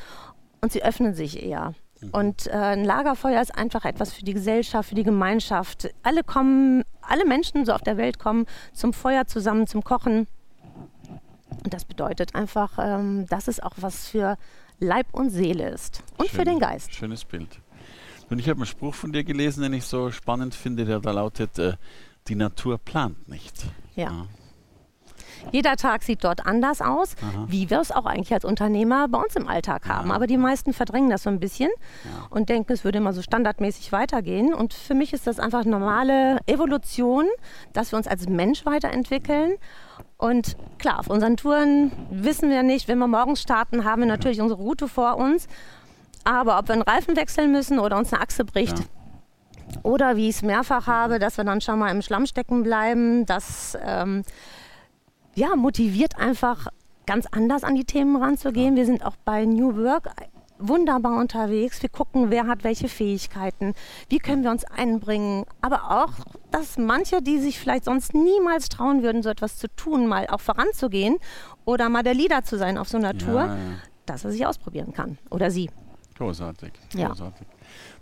und 0.62 0.72
sie 0.72 0.84
öffnen 0.84 1.14
sich 1.14 1.44
eher. 1.44 1.74
Und 2.12 2.48
äh, 2.48 2.52
ein 2.52 2.86
Lagerfeuer 2.86 3.42
ist 3.42 3.58
einfach 3.58 3.86
etwas 3.86 4.14
für 4.14 4.24
die 4.24 4.34
Gesellschaft, 4.34 4.90
für 4.90 4.96
die 4.96 5.04
Gemeinschaft. 5.04 5.90
Alle 6.04 6.24
kommen, 6.24 6.84
alle 7.02 7.26
Menschen 7.26 7.66
so 7.66 7.74
auf 7.74 7.82
der 7.82 7.98
Welt 7.98 8.20
kommen 8.20 8.46
zum 8.74 8.94
Feuer 8.94 9.26
zusammen, 9.26 9.66
zum 9.66 9.84
Kochen. 9.84 10.28
Und 11.64 11.74
das 11.74 11.86
bedeutet 11.86 12.36
einfach, 12.36 12.78
ähm, 12.80 13.26
dass 13.28 13.48
es 13.48 13.60
auch 13.60 13.74
was 13.78 14.08
für 14.08 14.38
Leib 14.80 15.08
und 15.14 15.30
Seele 15.32 15.70
ist. 15.70 16.04
Und 16.18 16.30
für 16.30 16.38
Schön- 16.38 16.46
den 16.46 16.60
Geist. 16.60 16.94
Schönes 16.94 17.26
Bild. 17.26 17.60
Und 18.30 18.40
ich 18.40 18.50
habe 18.50 18.58
einen 18.60 18.66
Spruch 18.66 18.94
von 18.94 19.12
dir 19.14 19.24
gelesen, 19.24 19.64
den 19.64 19.74
ich 19.74 19.86
so 19.86 20.12
spannend 20.12 20.54
finde, 20.54 20.86
der 20.86 21.00
da 21.00 21.12
lautet, 21.12 21.58
äh, 21.60 21.74
die 22.28 22.36
Natur 22.36 22.78
plant 22.78 23.28
nicht. 23.30 23.66
Ja. 23.96 24.28
Jeder 25.52 25.76
Tag 25.76 26.04
sieht 26.04 26.24
dort 26.24 26.46
anders 26.46 26.82
aus, 26.82 27.16
wie 27.48 27.70
wir 27.70 27.80
es 27.80 27.92
auch 27.92 28.06
eigentlich 28.06 28.34
als 28.34 28.46
Unternehmer 28.46 29.08
bei 29.08 29.20
uns 29.20 29.36
im 29.36 29.48
Alltag 29.48 29.88
haben. 29.88 30.12
Aber 30.12 30.28
die 30.28 30.38
meisten 30.38 30.74
verdrängen 30.74 31.10
das 31.10 31.24
so 31.24 31.30
ein 31.30 31.40
bisschen 31.40 31.70
und 32.30 32.50
denken, 32.50 32.74
es 32.74 32.84
würde 32.84 32.98
immer 32.98 33.14
so 33.14 33.22
standardmäßig 33.22 33.92
weitergehen. 33.92 34.54
Und 34.54 34.74
für 34.74 34.94
mich 34.94 35.14
ist 35.14 35.28
das 35.28 35.40
einfach 35.40 35.66
normale 35.66 36.40
Evolution, 36.48 37.26
dass 37.74 37.92
wir 37.92 37.98
uns 37.98 38.08
als 38.08 38.28
Mensch 38.28 38.66
weiterentwickeln. 38.66 39.54
Und 40.18 40.58
klar, 40.80 41.00
auf 41.00 41.08
unseren 41.10 41.38
Touren 41.38 41.92
wissen 42.10 42.50
wir 42.50 42.64
nicht, 42.64 42.88
wenn 42.88 42.98
wir 42.98 43.08
morgens 43.08 43.42
starten, 43.42 43.84
haben 43.86 44.02
wir 44.02 44.08
natürlich 44.08 44.42
unsere 44.42 44.60
Route 44.62 44.88
vor 44.88 45.18
uns. 45.18 45.48
Aber 46.24 46.60
ob 46.60 46.68
wir 46.68 46.74
einen 46.74 46.82
Reifen 46.82 47.16
wechseln 47.16 47.52
müssen 47.52 47.80
oder 47.80 47.98
uns 47.98 48.12
eine 48.12 48.22
Achse 48.22 48.44
bricht, 48.44 48.80
Ja. 48.80 48.86
oder 49.84 50.16
wie 50.18 50.28
ich 50.30 50.36
es 50.38 50.42
mehrfach 50.42 50.88
habe, 50.88 51.20
dass 51.20 51.38
wir 51.38 51.44
dann 51.46 51.62
schon 51.62 51.80
mal 51.80 51.90
im 51.92 52.02
Schlamm 52.02 52.26
stecken 52.26 52.64
bleiben, 52.64 53.26
das 53.26 53.78
ähm, 53.86 54.24
ja, 55.38 55.56
motiviert 55.56 56.18
einfach 56.18 56.68
ganz 57.06 57.28
anders 57.28 57.64
an 57.64 57.76
die 57.76 57.86
Themen 57.86 58.16
ranzugehen. 58.18 58.76
Wir 58.76 58.86
sind 58.88 59.06
auch 59.06 59.16
bei 59.24 59.46
New 59.46 59.78
Work 59.78 60.10
wunderbar 60.58 61.20
unterwegs. 61.20 61.80
Wir 61.84 61.90
gucken, 61.90 62.32
wer 62.32 62.48
hat 62.48 62.64
welche 62.64 62.90
Fähigkeiten, 62.90 63.76
wie 64.10 64.18
können 64.18 64.44
wir 64.44 64.50
uns 64.50 64.66
einbringen. 64.66 65.46
Aber 65.62 65.92
auch, 65.92 66.14
dass 66.50 66.80
manche, 66.80 67.22
die 67.22 67.38
sich 67.38 67.60
vielleicht 67.60 67.86
sonst 67.86 68.16
niemals 68.16 68.68
trauen 68.70 69.04
würden, 69.04 69.22
so 69.22 69.30
etwas 69.30 69.58
zu 69.58 69.68
tun, 69.76 70.08
mal 70.08 70.26
auch 70.28 70.42
voranzugehen 70.42 71.18
oder 71.66 71.88
mal 71.90 72.02
der 72.02 72.16
Leader 72.16 72.44
zu 72.44 72.58
sein 72.58 72.80
auf 72.80 72.90
so 72.90 72.98
einer 72.98 73.16
Tour, 73.16 73.42
Ja, 73.42 73.56
ja. 73.56 73.60
dass 74.08 74.26
er 74.26 74.32
sich 74.32 74.44
ausprobieren 74.44 74.92
kann. 74.92 75.20
Oder 75.30 75.52
sie. 75.52 75.70
Großartig. 76.18 76.74
Ja. 76.96 77.14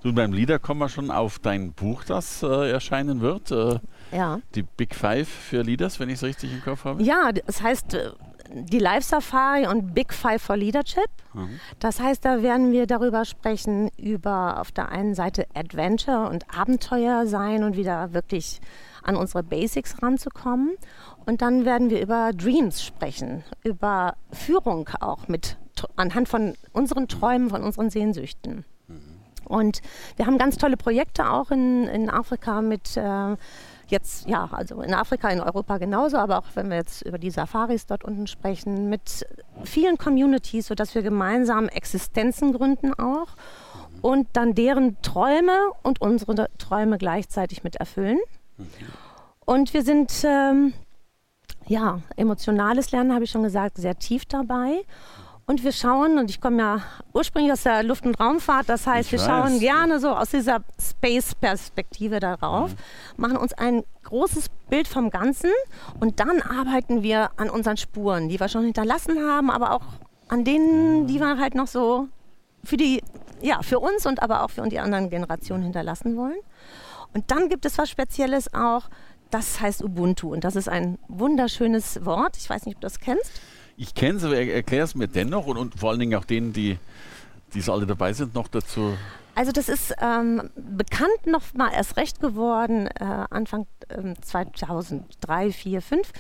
Du, 0.03 0.13
beim 0.13 0.33
Lieder 0.33 0.59
kommen 0.59 0.79
wir 0.79 0.89
schon 0.89 1.09
auf 1.09 1.39
dein 1.39 1.73
Buch, 1.73 2.03
das 2.03 2.43
äh, 2.43 2.71
erscheinen 2.71 3.21
wird. 3.21 3.51
Äh, 3.51 3.79
Ja. 4.11 4.39
die 4.53 4.63
Big 4.63 4.93
Five 4.93 5.27
für 5.27 5.61
Leaders, 5.63 5.99
wenn 5.99 6.09
ich 6.09 6.15
es 6.15 6.23
richtig 6.23 6.53
im 6.53 6.61
Kopf 6.61 6.85
habe. 6.85 7.01
Ja, 7.01 7.31
das 7.31 7.61
heißt 7.61 7.95
äh, 7.95 8.11
die 8.51 8.77
Life 8.77 9.01
Safari 9.07 9.65
und 9.65 9.95
Big 9.95 10.13
Five 10.13 10.41
for 10.41 10.55
Leadership. 10.55 11.09
Mhm. 11.33 11.59
Das 11.79 11.99
heißt, 11.99 12.23
da 12.23 12.43
werden 12.43 12.71
wir 12.71 12.85
darüber 12.85 13.25
sprechen, 13.25 13.89
über 13.97 14.59
auf 14.61 14.71
der 14.71 14.89
einen 14.89 15.15
Seite 15.15 15.47
Adventure 15.55 16.29
und 16.29 16.45
Abenteuer 16.55 17.25
sein 17.25 17.63
und 17.63 17.75
wieder 17.75 18.13
wirklich 18.13 18.61
an 19.01 19.15
unsere 19.15 19.41
Basics 19.43 20.01
ranzukommen. 20.03 20.75
Und 21.25 21.41
dann 21.41 21.65
werden 21.65 21.89
wir 21.89 21.99
über 22.01 22.31
Dreams 22.33 22.83
sprechen, 22.83 23.43
über 23.63 24.15
Führung 24.31 24.87
auch 24.99 25.27
mit 25.27 25.57
anhand 25.95 26.29
von 26.29 26.53
unseren 26.71 27.07
Träumen, 27.07 27.49
von 27.49 27.63
unseren 27.63 27.89
Sehnsüchten. 27.89 28.63
Und 29.45 29.81
wir 30.15 30.25
haben 30.25 30.37
ganz 30.37 30.57
tolle 30.57 30.77
Projekte 30.77 31.29
auch 31.29 31.51
in, 31.51 31.87
in 31.87 32.09
Afrika 32.09 32.61
mit 32.61 32.97
äh, 32.97 33.35
jetzt, 33.87 34.27
ja, 34.27 34.49
also 34.51 34.81
in 34.81 34.93
Afrika, 34.93 35.29
in 35.29 35.39
Europa 35.39 35.77
genauso, 35.77 36.17
aber 36.17 36.39
auch 36.39 36.47
wenn 36.55 36.69
wir 36.69 36.77
jetzt 36.77 37.03
über 37.03 37.17
die 37.17 37.29
Safaris 37.29 37.85
dort 37.85 38.03
unten 38.03 38.27
sprechen, 38.27 38.89
mit 38.89 39.25
vielen 39.63 39.97
Communities, 39.97 40.67
sodass 40.67 40.95
wir 40.95 41.03
gemeinsam 41.03 41.67
Existenzen 41.67 42.53
gründen 42.53 42.93
auch 42.93 43.27
und 44.01 44.27
dann 44.33 44.53
deren 44.53 45.01
Träume 45.01 45.57
und 45.83 46.01
unsere 46.01 46.47
Träume 46.57 46.97
gleichzeitig 46.97 47.63
mit 47.63 47.75
erfüllen. 47.75 48.19
Und 49.45 49.73
wir 49.73 49.83
sind, 49.83 50.23
ähm, 50.23 50.73
ja, 51.67 52.01
emotionales 52.15 52.91
Lernen, 52.91 53.13
habe 53.13 53.23
ich 53.23 53.31
schon 53.31 53.43
gesagt, 53.43 53.77
sehr 53.77 53.97
tief 53.97 54.25
dabei. 54.25 54.81
Und 55.47 55.63
wir 55.63 55.71
schauen, 55.71 56.17
und 56.17 56.31
ich 56.31 56.41
komme 56.41 56.57
ja 56.59 56.81
ursprünglich 57.13 57.51
aus 57.53 57.63
der 57.63 57.83
Luft- 57.83 58.05
und 58.05 58.19
Raumfahrt, 58.19 58.67
das 58.67 58.87
heißt, 58.87 59.07
Ich 59.07 59.11
wir 59.11 59.19
schauen 59.19 59.53
weiß. 59.53 59.59
gerne 59.59 59.99
so 59.99 60.09
aus 60.09 60.31
dieser 60.31 60.61
Space-Perspektive 60.81 62.19
darauf, 62.19 62.71
machen 63.15 63.37
uns 63.37 63.53
ein 63.53 63.83
großes 64.03 64.47
Bild 64.69 64.87
vom 64.87 65.11
Ganzen 65.11 65.51
und 65.99 66.19
dann 66.19 66.41
arbeiten 66.41 67.03
wir 67.03 67.29
an 67.37 67.51
unseren 67.51 67.77
Spuren, 67.77 68.27
die 68.27 68.39
wir 68.39 68.49
schon 68.49 68.63
hinterlassen 68.63 69.19
haben, 69.19 69.51
aber 69.51 69.71
auch 69.73 69.83
an 70.29 70.43
denen, 70.43 71.05
die 71.05 71.19
wir 71.19 71.37
halt 71.37 71.53
noch 71.53 71.67
so 71.67 72.07
für 72.63 72.77
die, 72.77 73.03
ja, 73.41 73.61
für 73.61 73.79
uns 73.79 74.07
und 74.07 74.23
aber 74.23 74.43
auch 74.43 74.49
für 74.49 74.67
die 74.67 74.79
anderen 74.79 75.11
Generationen 75.11 75.61
hinterlassen 75.61 76.17
wollen. 76.17 76.39
Und 77.13 77.29
dann 77.29 77.49
gibt 77.49 77.65
es 77.65 77.77
was 77.77 77.89
Spezielles 77.91 78.51
auch, 78.55 78.89
das 79.29 79.61
heißt 79.61 79.83
Ubuntu 79.83 80.33
und 80.33 80.43
das 80.43 80.55
ist 80.55 80.69
ein 80.69 80.97
wunderschönes 81.07 82.03
Wort. 82.03 82.35
Ich 82.37 82.49
weiß 82.49 82.65
nicht, 82.65 82.75
ob 82.77 82.81
du 82.81 82.85
das 82.87 82.99
kennst. 82.99 83.31
Ich 83.77 83.93
kenne 83.93 84.17
es, 84.17 84.23
aber 84.23 84.37
er, 84.37 84.53
erklär 84.53 84.83
es 84.83 84.95
mir 84.95 85.07
dennoch 85.07 85.47
und, 85.47 85.57
und 85.57 85.79
vor 85.79 85.89
allen 85.89 85.99
Dingen 85.99 86.15
auch 86.15 86.25
denen, 86.25 86.53
die, 86.53 86.77
so 87.53 87.73
alle 87.73 87.85
dabei 87.85 88.13
sind, 88.13 88.33
noch 88.33 88.47
dazu. 88.47 88.93
Also 89.35 89.51
das 89.51 89.67
ist 89.67 89.93
ähm, 90.01 90.49
bekannt 90.55 91.27
noch 91.27 91.41
mal 91.53 91.69
erst 91.73 91.97
recht 91.97 92.21
geworden, 92.21 92.87
äh, 92.87 93.03
Anfang 93.29 93.67
ähm, 93.89 94.15
2003, 94.21 95.51
4, 95.51 95.81
5, 95.81 96.11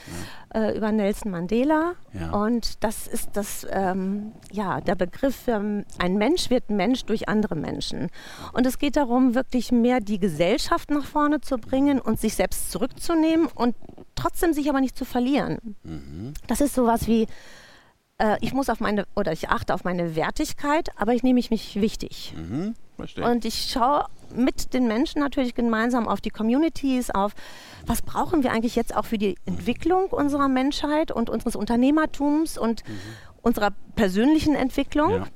äh, 0.53 0.77
über 0.77 0.91
Nelson 0.91 1.31
Mandela. 1.31 1.93
Ja. 2.11 2.31
Und 2.31 2.83
das 2.83 3.07
ist 3.07 3.29
das, 3.33 3.65
ähm, 3.71 4.33
ja, 4.51 4.81
der 4.81 4.95
Begriff 4.95 5.35
für 5.35 5.85
ein 5.97 6.17
Mensch 6.17 6.49
wird 6.49 6.69
Mensch 6.69 7.05
durch 7.05 7.29
andere 7.29 7.55
Menschen. 7.55 8.09
Und 8.51 8.65
es 8.65 8.79
geht 8.79 8.97
darum, 8.97 9.33
wirklich 9.33 9.71
mehr 9.71 10.01
die 10.01 10.19
Gesellschaft 10.19 10.91
nach 10.91 11.05
vorne 11.05 11.39
zu 11.39 11.57
bringen 11.57 12.01
und 12.01 12.19
sich 12.19 12.35
selbst 12.35 12.69
zurückzunehmen 12.71 13.47
und 13.47 13.75
trotzdem 14.15 14.53
sich 14.53 14.69
aber 14.69 14.81
nicht 14.81 14.97
zu 14.97 15.05
verlieren. 15.05 15.75
Das 16.47 16.61
ist 16.61 16.75
sowas 16.75 17.07
wie, 17.07 17.27
äh, 18.17 18.37
ich 18.41 18.53
muss 18.53 18.69
auf 18.69 18.79
meine, 18.79 19.05
oder 19.15 19.31
ich 19.31 19.49
achte 19.49 19.73
auf 19.73 19.83
meine 19.83 20.15
Wertigkeit, 20.15 20.89
aber 20.97 21.13
ich 21.13 21.23
nehme 21.23 21.41
mich 21.49 21.81
wichtig. 21.81 22.33
Mhm. 22.35 22.75
Und 23.21 23.43
ich 23.43 23.69
schaue 23.69 24.05
mit 24.33 24.73
den 24.73 24.87
Menschen 24.87 25.19
natürlich 25.19 25.53
gemeinsam 25.53 26.07
auf 26.07 26.21
die 26.21 26.29
Communities, 26.29 27.09
auf 27.09 27.33
was 27.85 28.01
brauchen 28.01 28.41
wir 28.43 28.51
eigentlich 28.51 28.75
jetzt 28.75 28.95
auch 28.95 29.05
für 29.05 29.17
die 29.17 29.35
Entwicklung 29.45 30.05
unserer 30.07 30.47
Menschheit 30.47 31.11
und 31.11 31.29
unseres 31.29 31.55
Unternehmertums 31.55 32.57
und 32.57 32.83
unserer 33.41 33.71
persönlichen 33.95 34.55
Entwicklung. 34.55 35.11
ja. 35.11 35.27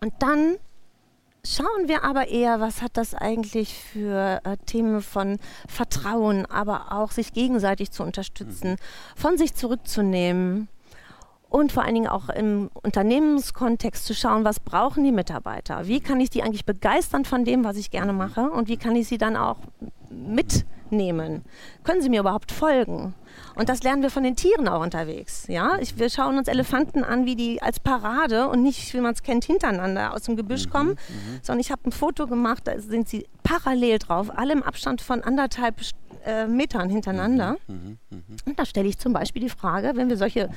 Und 0.00 0.14
dann 0.20 0.56
schauen 1.54 1.88
wir 1.88 2.04
aber 2.04 2.28
eher, 2.28 2.60
was 2.60 2.82
hat 2.82 2.96
das 2.96 3.14
eigentlich 3.14 3.74
für 3.74 4.40
äh, 4.44 4.56
Themen 4.66 5.02
von 5.02 5.38
Vertrauen, 5.68 6.46
aber 6.46 6.92
auch 6.92 7.10
sich 7.10 7.32
gegenseitig 7.32 7.90
zu 7.90 8.02
unterstützen, 8.02 8.72
mhm. 8.72 8.76
von 9.16 9.38
sich 9.38 9.54
zurückzunehmen 9.54 10.68
und 11.48 11.72
vor 11.72 11.82
allen 11.82 11.94
Dingen 11.94 12.06
auch 12.06 12.28
im 12.28 12.70
Unternehmenskontext 12.82 14.06
zu 14.06 14.14
schauen, 14.14 14.44
was 14.44 14.60
brauchen 14.60 15.02
die 15.02 15.12
Mitarbeiter? 15.12 15.86
Wie 15.88 16.00
kann 16.00 16.20
ich 16.20 16.30
die 16.30 16.42
eigentlich 16.42 16.64
begeistern 16.64 17.24
von 17.24 17.44
dem, 17.44 17.64
was 17.64 17.76
ich 17.76 17.90
gerne 17.90 18.12
mache 18.12 18.50
und 18.50 18.68
wie 18.68 18.76
kann 18.76 18.94
ich 18.94 19.08
sie 19.08 19.18
dann 19.18 19.36
auch 19.36 19.58
mitnehmen? 20.10 21.44
Können 21.84 22.02
sie 22.02 22.08
mir 22.08 22.20
überhaupt 22.20 22.52
folgen? 22.52 23.14
Und 23.54 23.68
das 23.68 23.82
lernen 23.82 24.02
wir 24.02 24.10
von 24.10 24.22
den 24.22 24.36
Tieren 24.36 24.68
auch 24.68 24.82
unterwegs. 24.82 25.46
Ja? 25.48 25.78
Ich, 25.80 25.98
wir 25.98 26.10
schauen 26.10 26.38
uns 26.38 26.48
Elefanten 26.48 27.04
an, 27.04 27.26
wie 27.26 27.36
die 27.36 27.62
als 27.62 27.80
Parade 27.80 28.48
und 28.48 28.62
nicht, 28.62 28.92
wie 28.94 29.00
man 29.00 29.14
es 29.14 29.22
kennt, 29.22 29.44
hintereinander 29.44 30.14
aus 30.14 30.22
dem 30.22 30.36
Gebüsch 30.36 30.66
mhm, 30.66 30.70
kommen, 30.70 30.90
mhm. 30.90 31.40
sondern 31.42 31.60
ich 31.60 31.70
habe 31.70 31.82
ein 31.86 31.92
Foto 31.92 32.26
gemacht, 32.26 32.62
da 32.66 32.78
sind 32.78 33.08
sie 33.08 33.26
parallel 33.42 33.98
drauf, 33.98 34.30
alle 34.34 34.52
im 34.52 34.62
Abstand 34.62 35.00
von 35.00 35.22
anderthalb 35.22 35.76
äh, 36.24 36.46
Metern 36.46 36.90
hintereinander. 36.90 37.56
Mhm, 37.66 37.74
mhm, 37.74 37.98
mhm. 38.10 38.36
Und 38.46 38.58
da 38.58 38.64
stelle 38.64 38.88
ich 38.88 38.98
zum 38.98 39.12
Beispiel 39.12 39.42
die 39.42 39.48
Frage, 39.48 39.92
wenn 39.94 40.08
wir 40.08 40.16
solche 40.16 40.50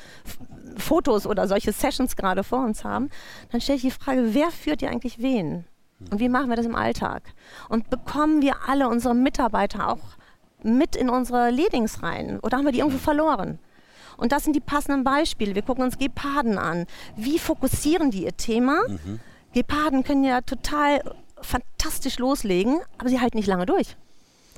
Fotos 0.78 1.26
oder 1.26 1.48
solche 1.48 1.72
Sessions 1.72 2.16
gerade 2.16 2.44
vor 2.44 2.64
uns 2.64 2.84
haben, 2.84 3.10
dann 3.52 3.62
stelle 3.62 3.78
ich 3.78 3.84
die 3.84 3.92
Frage, 3.92 4.34
wer 4.34 4.52
führt 4.52 4.82
ihr 4.82 4.90
eigentlich 4.90 5.20
wen? 5.20 5.66
Und 6.12 6.20
wie 6.20 6.30
machen 6.30 6.50
wir 6.50 6.56
das 6.56 6.66
im 6.66 6.76
Alltag? 6.76 7.24
Und 7.70 7.90
bekommen 7.90 8.42
wir 8.42 8.56
alle 8.68 8.88
unsere 8.88 9.16
Mitarbeiter 9.16 9.90
auch 9.90 10.00
mit 10.64 10.96
in 10.96 11.10
unsere 11.10 11.50
Leadings 11.50 12.04
rein? 12.04 12.40
Oder 12.42 12.58
haben 12.58 12.66
wir 12.66 12.72
die 12.72 12.80
irgendwo 12.80 13.00
verloren? 13.00 13.60
Und 14.18 14.32
das 14.32 14.44
sind 14.44 14.56
die 14.56 14.62
passenden 14.62 15.04
Beispiele. 15.04 15.56
Wir 15.56 15.64
gucken 15.64 15.84
uns 15.84 15.98
Geparden 15.98 16.58
an. 16.58 16.86
Wie 17.16 17.40
fokussieren 17.40 18.12
die 18.12 18.24
ihr 18.24 18.38
Thema? 18.38 18.82
Mhm. 18.88 19.20
Geparden 19.54 20.04
können 20.04 20.24
ja 20.24 20.42
total 20.42 21.02
fantastisch 21.42 22.20
loslegen, 22.20 22.80
aber 22.98 23.10
sie 23.10 23.20
halten 23.20 23.38
nicht 23.38 23.48
lange 23.48 23.66
durch. 23.66 23.96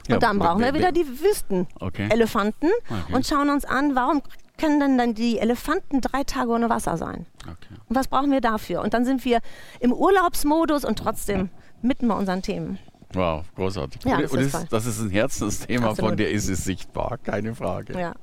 Ja, 0.07 0.15
und 0.15 0.23
dann 0.23 0.37
brauchen 0.37 0.61
wir 0.61 0.73
wieder 0.73 0.91
die 0.91 1.07
Wüstenelefanten 1.07 2.69
okay. 2.87 3.01
okay. 3.05 3.13
und 3.13 3.25
schauen 3.25 3.49
uns 3.49 3.65
an, 3.65 3.95
warum 3.95 4.21
können 4.57 4.79
denn 4.79 4.97
dann 4.97 5.13
die 5.13 5.39
Elefanten 5.39 6.01
drei 6.01 6.23
Tage 6.23 6.49
ohne 6.49 6.69
Wasser 6.69 6.97
sein? 6.97 7.25
Okay. 7.43 7.75
Und 7.87 7.95
was 7.95 8.07
brauchen 8.07 8.31
wir 8.31 8.41
dafür? 8.41 8.81
Und 8.81 8.93
dann 8.93 9.05
sind 9.05 9.25
wir 9.25 9.39
im 9.79 9.93
Urlaubsmodus 9.93 10.85
und 10.85 10.99
trotzdem 10.99 11.49
mitten 11.81 12.07
bei 12.07 12.15
unseren 12.15 12.41
Themen. 12.41 12.79
Wow, 13.13 13.45
großartig. 13.55 14.03
Ja, 14.03 14.21
das, 14.21 14.31
und 14.31 14.39
ist, 14.39 14.67
das 14.71 14.85
ist 14.85 14.99
ein 14.99 15.09
Herzensthema 15.09 15.89
Absolut. 15.89 16.11
von 16.11 16.17
dir, 16.17 16.29
ist 16.29 16.49
es 16.49 16.63
sichtbar, 16.63 17.17
keine 17.23 17.55
Frage. 17.55 17.97
Ja. 17.97 18.13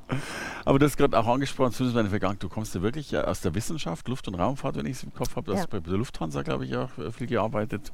Aber 0.65 0.79
du 0.79 0.87
hast 0.87 0.97
gerade 0.97 1.19
auch 1.19 1.27
angesprochen, 1.27 1.73
zumindest 1.73 1.97
meine 1.97 2.11
Vergangenheit, 2.11 2.43
du 2.43 2.49
kommst 2.49 2.75
ja 2.75 2.83
wirklich 2.83 3.17
aus 3.17 3.41
der 3.41 3.55
Wissenschaft, 3.55 4.07
Luft- 4.09 4.29
und 4.29 4.35
Raumfahrt, 4.35 4.77
wenn 4.77 4.87
ich 4.87 4.99
es 4.99 5.03
im 5.03 5.15
Kopf 5.15 5.35
habe. 5.37 5.51
Du 5.51 5.57
hast 5.57 5.71
bei 5.71 5.81
der 5.81 5.95
Lufthansa, 5.95 6.43
glaube 6.43 6.67
ich, 6.67 6.77
auch 6.77 6.91
viel 7.13 7.27
gearbeitet. 7.27 7.93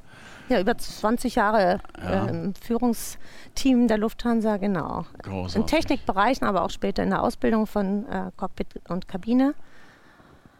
Ja, 0.49 0.59
über 0.59 0.77
20 0.77 1.35
Jahre 1.35 1.79
ja. 2.01 2.25
äh, 2.25 2.29
im 2.29 2.53
Führungsteam 2.55 3.87
der 3.87 3.97
Lufthansa, 3.97 4.57
genau. 4.57 5.05
Großartig. 5.21 5.55
In 5.55 5.67
Technikbereichen, 5.67 6.47
aber 6.47 6.63
auch 6.63 6.71
später 6.71 7.03
in 7.03 7.11
der 7.11 7.23
Ausbildung 7.23 7.67
von 7.67 8.07
äh, 8.07 8.31
Cockpit 8.35 8.81
und 8.89 9.07
Kabine. 9.07 9.53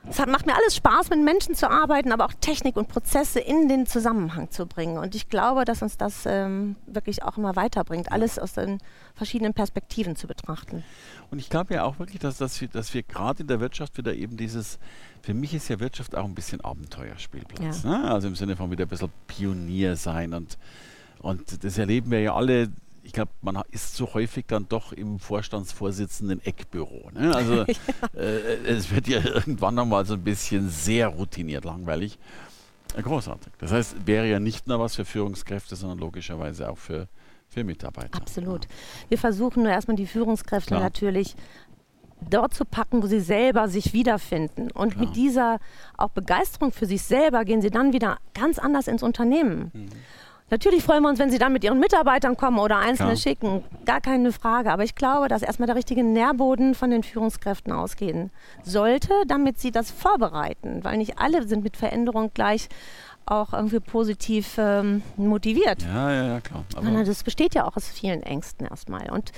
Es 0.10 0.18
hat, 0.18 0.28
macht 0.28 0.48
mir 0.48 0.56
alles 0.56 0.76
Spaß, 0.76 1.12
mit 1.12 1.24
Menschen 1.24 1.54
zu 1.54 1.70
arbeiten, 1.70 2.12
aber 2.12 2.26
auch 2.26 2.34
Technik 2.34 2.78
und 2.78 2.88
Prozesse 2.88 3.40
in 3.40 3.70
den 3.70 3.86
Zusammenhang 3.86 4.50
zu 4.50 4.66
bringen. 4.66 4.98
Und 4.98 5.14
ich 5.14 5.30
glaube, 5.30 5.66
dass 5.66 5.84
uns 5.84 5.98
das 5.98 6.26
ähm, 6.26 6.76
wirklich 6.88 7.24
auch 7.24 7.38
immer 7.38 7.56
weiterbringt, 7.56 8.12
alles 8.12 8.40
aus 8.40 8.54
den 8.54 8.80
verschiedenen 9.14 9.54
Perspektiven 9.54 10.16
zu 10.16 10.26
betrachten. 10.26 10.84
Und 11.30 11.38
ich 11.38 11.50
glaube 11.50 11.76
ja 11.76 11.84
auch 11.84 12.00
wirklich, 12.00 12.20
dass, 12.20 12.38
dass 12.38 12.60
wir, 12.60 12.70
wir 12.74 13.04
gerade 13.04 13.42
in 13.42 13.48
der 13.48 13.60
Wirtschaft 13.60 13.98
wieder 14.00 14.16
eben 14.16 14.36
dieses, 14.36 14.80
für 15.22 15.36
mich 15.36 15.54
ist 15.54 15.70
ja 15.70 15.80
Wirtschaft 15.80 16.16
auch 16.16 16.26
ein 16.26 16.34
bisschen 16.34 16.62
Abenteuerspielplatz. 16.62 17.84
Ja. 17.84 17.90
Ne? 17.90 18.12
Also 18.12 18.28
im 18.30 18.36
Sinne 18.36 18.56
von 18.56 18.72
wieder 18.72 18.86
ein 18.86 18.90
bisschen 18.90 19.12
Pionier 19.28 19.96
sein 19.96 20.34
und, 20.34 20.58
und 21.20 21.64
das 21.64 21.78
erleben 21.78 22.10
wir 22.10 22.22
ja 22.22 22.34
alle 22.34 22.70
ich 23.10 23.14
glaube, 23.14 23.32
man 23.42 23.60
ist 23.72 23.96
so 23.96 24.14
häufig 24.14 24.46
dann 24.46 24.68
doch 24.70 24.94
im 24.94 25.18
Vorstandsvorsitzenden 25.18 26.46
Eckbüro. 26.46 27.10
Ne? 27.12 27.36
Also 27.36 27.54
ja. 27.64 27.66
äh, 28.14 28.68
es 28.68 28.94
wird 28.94 29.08
ja 29.08 29.20
irgendwann 29.26 29.74
nochmal 29.74 30.06
so 30.06 30.14
ein 30.14 30.24
bisschen 30.24 30.70
sehr 30.70 31.08
routiniert, 31.08 31.66
langweilig. 31.66 32.20
Großartig. 33.02 33.52
Das 33.58 33.72
heißt, 33.72 34.06
wäre 34.06 34.30
ja 34.30 34.40
nicht 34.40 34.68
nur 34.68 34.80
was 34.80 34.96
für 34.96 35.06
Führungskräfte, 35.06 35.76
sondern 35.76 35.98
logischerweise 35.98 36.70
auch 36.70 36.78
für, 36.78 37.08
für 37.48 37.64
Mitarbeiter. 37.64 38.16
Absolut. 38.16 38.66
Ja. 38.66 38.72
Wir 39.10 39.18
versuchen 39.18 39.64
nur 39.64 39.72
erstmal 39.72 39.98
die 39.98 40.06
Führungskräfte 40.06 40.76
Klar. 40.76 40.82
natürlich 40.82 41.36
dort 42.30 42.54
zu 42.54 42.64
packen, 42.64 43.02
wo 43.02 43.08
sie 43.08 43.22
selber 43.22 43.70
sich 43.70 43.92
wiederfinden. 43.92 44.70
Und 44.70 44.94
Klar. 44.94 45.06
mit 45.06 45.16
dieser 45.16 45.58
auch 45.98 46.10
Begeisterung 46.10 46.72
für 46.72 46.86
sich 46.86 47.02
selber 47.02 47.44
gehen 47.44 47.64
sie 47.64 47.72
dann 47.72 47.92
wieder 47.92 48.20
ganz 48.36 48.60
anders 48.60 48.88
ins 48.88 49.02
Unternehmen. 49.02 49.72
Mhm. 49.74 49.90
Natürlich 50.52 50.84
freuen 50.84 51.04
wir 51.04 51.10
uns, 51.10 51.20
wenn 51.20 51.30
Sie 51.30 51.38
dann 51.38 51.54
mit 51.54 51.64
Ihren 51.64 51.80
Mitarbeitern 51.80 52.36
kommen 52.38 52.60
oder 52.60 52.78
Einzelne 52.78 53.12
ja. 53.12 53.16
schicken. 53.18 53.64
Gar 53.86 54.02
keine 54.02 54.32
Frage. 54.32 54.72
Aber 54.72 54.84
ich 54.84 54.96
glaube, 54.96 55.28
dass 55.28 55.42
erstmal 55.42 55.68
der 55.68 55.76
richtige 55.76 56.04
Nährboden 56.04 56.76
von 56.76 56.90
den 56.90 57.04
Führungskräften 57.04 57.72
ausgehen 57.72 58.32
sollte, 58.64 59.14
damit 59.28 59.60
sie 59.60 59.72
das 59.72 59.92
vorbereiten. 59.92 60.84
Weil 60.84 60.98
nicht 60.98 61.20
alle 61.20 61.48
sind 61.48 61.64
mit 61.64 61.78
Veränderung 61.78 62.32
gleich 62.34 62.70
auch 63.26 63.54
irgendwie 63.54 63.80
positiv 63.80 64.56
ähm, 64.58 65.04
motiviert. 65.16 65.84
Ja, 65.84 66.12
ja, 66.12 66.28
ja, 66.28 66.42
klar. 66.42 66.66
Aber 66.76 67.04
das 67.04 67.24
besteht 67.24 67.54
ja 67.54 67.66
auch 67.66 67.78
aus 67.78 67.88
vielen 67.88 68.24
Ängsten 68.24 68.66
erstmal. 68.66 69.10
Und 69.12 69.32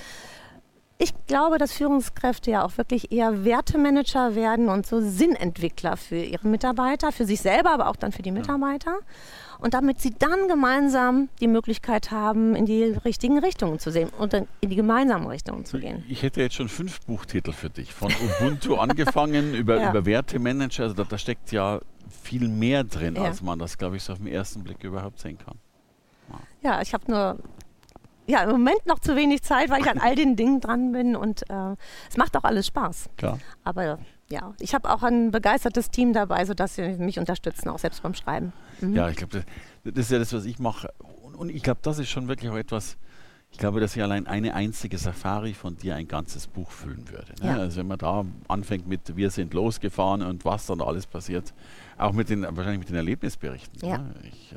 ich 1.02 1.12
glaube, 1.26 1.58
dass 1.58 1.72
Führungskräfte 1.72 2.52
ja 2.52 2.64
auch 2.64 2.78
wirklich 2.78 3.10
eher 3.10 3.44
Wertemanager 3.44 4.36
werden 4.36 4.68
und 4.68 4.86
so 4.86 5.00
Sinnentwickler 5.00 5.96
für 5.96 6.16
ihre 6.16 6.46
Mitarbeiter, 6.46 7.10
für 7.10 7.24
sich 7.24 7.40
selber, 7.40 7.72
aber 7.72 7.88
auch 7.88 7.96
dann 7.96 8.12
für 8.12 8.22
die 8.22 8.30
Mitarbeiter. 8.30 8.98
Und 9.58 9.74
damit 9.74 10.00
sie 10.00 10.14
dann 10.16 10.46
gemeinsam 10.46 11.28
die 11.40 11.48
Möglichkeit 11.48 12.12
haben, 12.12 12.54
in 12.54 12.66
die 12.66 12.84
richtigen 12.84 13.38
Richtungen 13.38 13.80
zu 13.80 13.90
sehen 13.90 14.10
und 14.16 14.32
in 14.32 14.46
die 14.62 14.76
gemeinsamen 14.76 15.26
Richtungen 15.26 15.64
zu 15.64 15.80
gehen. 15.80 16.04
Ich 16.08 16.22
hätte 16.22 16.40
jetzt 16.40 16.54
schon 16.54 16.68
fünf 16.68 17.00
Buchtitel 17.00 17.52
für 17.52 17.70
dich, 17.70 17.92
von 17.92 18.12
Ubuntu 18.12 18.74
angefangen 18.78 19.54
über, 19.54 19.80
ja. 19.80 19.90
über 19.90 20.06
Wertemanager, 20.06 20.84
also 20.84 20.94
da, 20.94 21.04
da, 21.04 21.18
steckt 21.18 21.50
ja 21.50 21.80
viel 22.22 22.46
mehr 22.46 22.84
drin, 22.84 23.16
ja. 23.16 23.22
als 23.24 23.42
man 23.42 23.58
das, 23.58 23.76
glaube 23.76 23.96
ich, 23.96 24.04
so 24.04 24.12
auf 24.12 24.20
den 24.20 24.28
ersten 24.28 24.62
Blick 24.62 24.84
überhaupt 24.84 25.18
sehen 25.18 25.38
kann. 25.38 25.58
Ja, 26.62 26.80
ich 26.80 26.94
habe 26.94 27.10
nur 27.10 27.38
ja, 28.26 28.42
im 28.42 28.50
Moment 28.50 28.86
noch 28.86 28.98
zu 28.98 29.16
wenig 29.16 29.42
Zeit, 29.42 29.70
weil 29.70 29.80
ich 29.80 29.90
an 29.90 29.98
all 29.98 30.14
den 30.14 30.36
Dingen 30.36 30.60
dran 30.60 30.92
bin 30.92 31.16
und 31.16 31.48
äh, 31.50 31.74
es 32.08 32.16
macht 32.16 32.36
auch 32.36 32.44
alles 32.44 32.66
Spaß. 32.66 33.10
Klar. 33.16 33.38
Aber 33.64 33.98
ja, 34.30 34.54
ich 34.60 34.74
habe 34.74 34.90
auch 34.90 35.02
ein 35.02 35.30
begeistertes 35.30 35.90
Team 35.90 36.12
dabei, 36.12 36.44
sodass 36.44 36.76
sie 36.76 36.82
mich 36.98 37.18
unterstützen, 37.18 37.68
auch 37.68 37.78
selbst 37.78 38.02
beim 38.02 38.14
Schreiben. 38.14 38.52
Mhm. 38.80 38.94
Ja, 38.94 39.08
ich 39.08 39.16
glaube, 39.16 39.44
das, 39.84 39.94
das, 39.94 40.04
ist 40.06 40.10
ja 40.10 40.18
das, 40.18 40.32
was 40.32 40.44
ich 40.44 40.58
mache. 40.58 40.92
Und, 41.22 41.34
und 41.34 41.48
ich 41.50 41.62
glaube, 41.62 41.80
das 41.82 41.98
ist 41.98 42.08
schon 42.08 42.28
wirklich 42.28 42.50
auch 42.50 42.56
etwas, 42.56 42.96
ich 43.50 43.58
glaube, 43.58 43.80
dass 43.80 43.94
ich 43.94 44.02
allein 44.02 44.26
eine 44.26 44.54
einzige 44.54 44.96
Safari 44.96 45.52
von 45.52 45.76
dir 45.76 45.96
ein 45.96 46.08
ganzes 46.08 46.46
Buch 46.46 46.70
füllen 46.70 47.10
würde. 47.10 47.34
Ne? 47.42 47.48
Ja. 47.48 47.56
Also 47.58 47.80
wenn 47.80 47.88
man 47.88 47.98
da 47.98 48.24
anfängt 48.48 48.86
mit 48.86 49.14
Wir 49.16 49.30
sind 49.30 49.52
losgefahren 49.52 50.22
und 50.22 50.44
was 50.46 50.66
dann 50.66 50.80
alles 50.80 51.06
passiert, 51.06 51.52
auch 51.98 52.12
mit 52.12 52.30
den, 52.30 52.42
wahrscheinlich 52.42 52.78
mit 52.78 52.88
den 52.88 52.96
Erlebnisberichten. 52.96 53.86
Ja. 53.86 53.98
Ne? 53.98 54.14
Ich, 54.22 54.52
äh, 54.52 54.56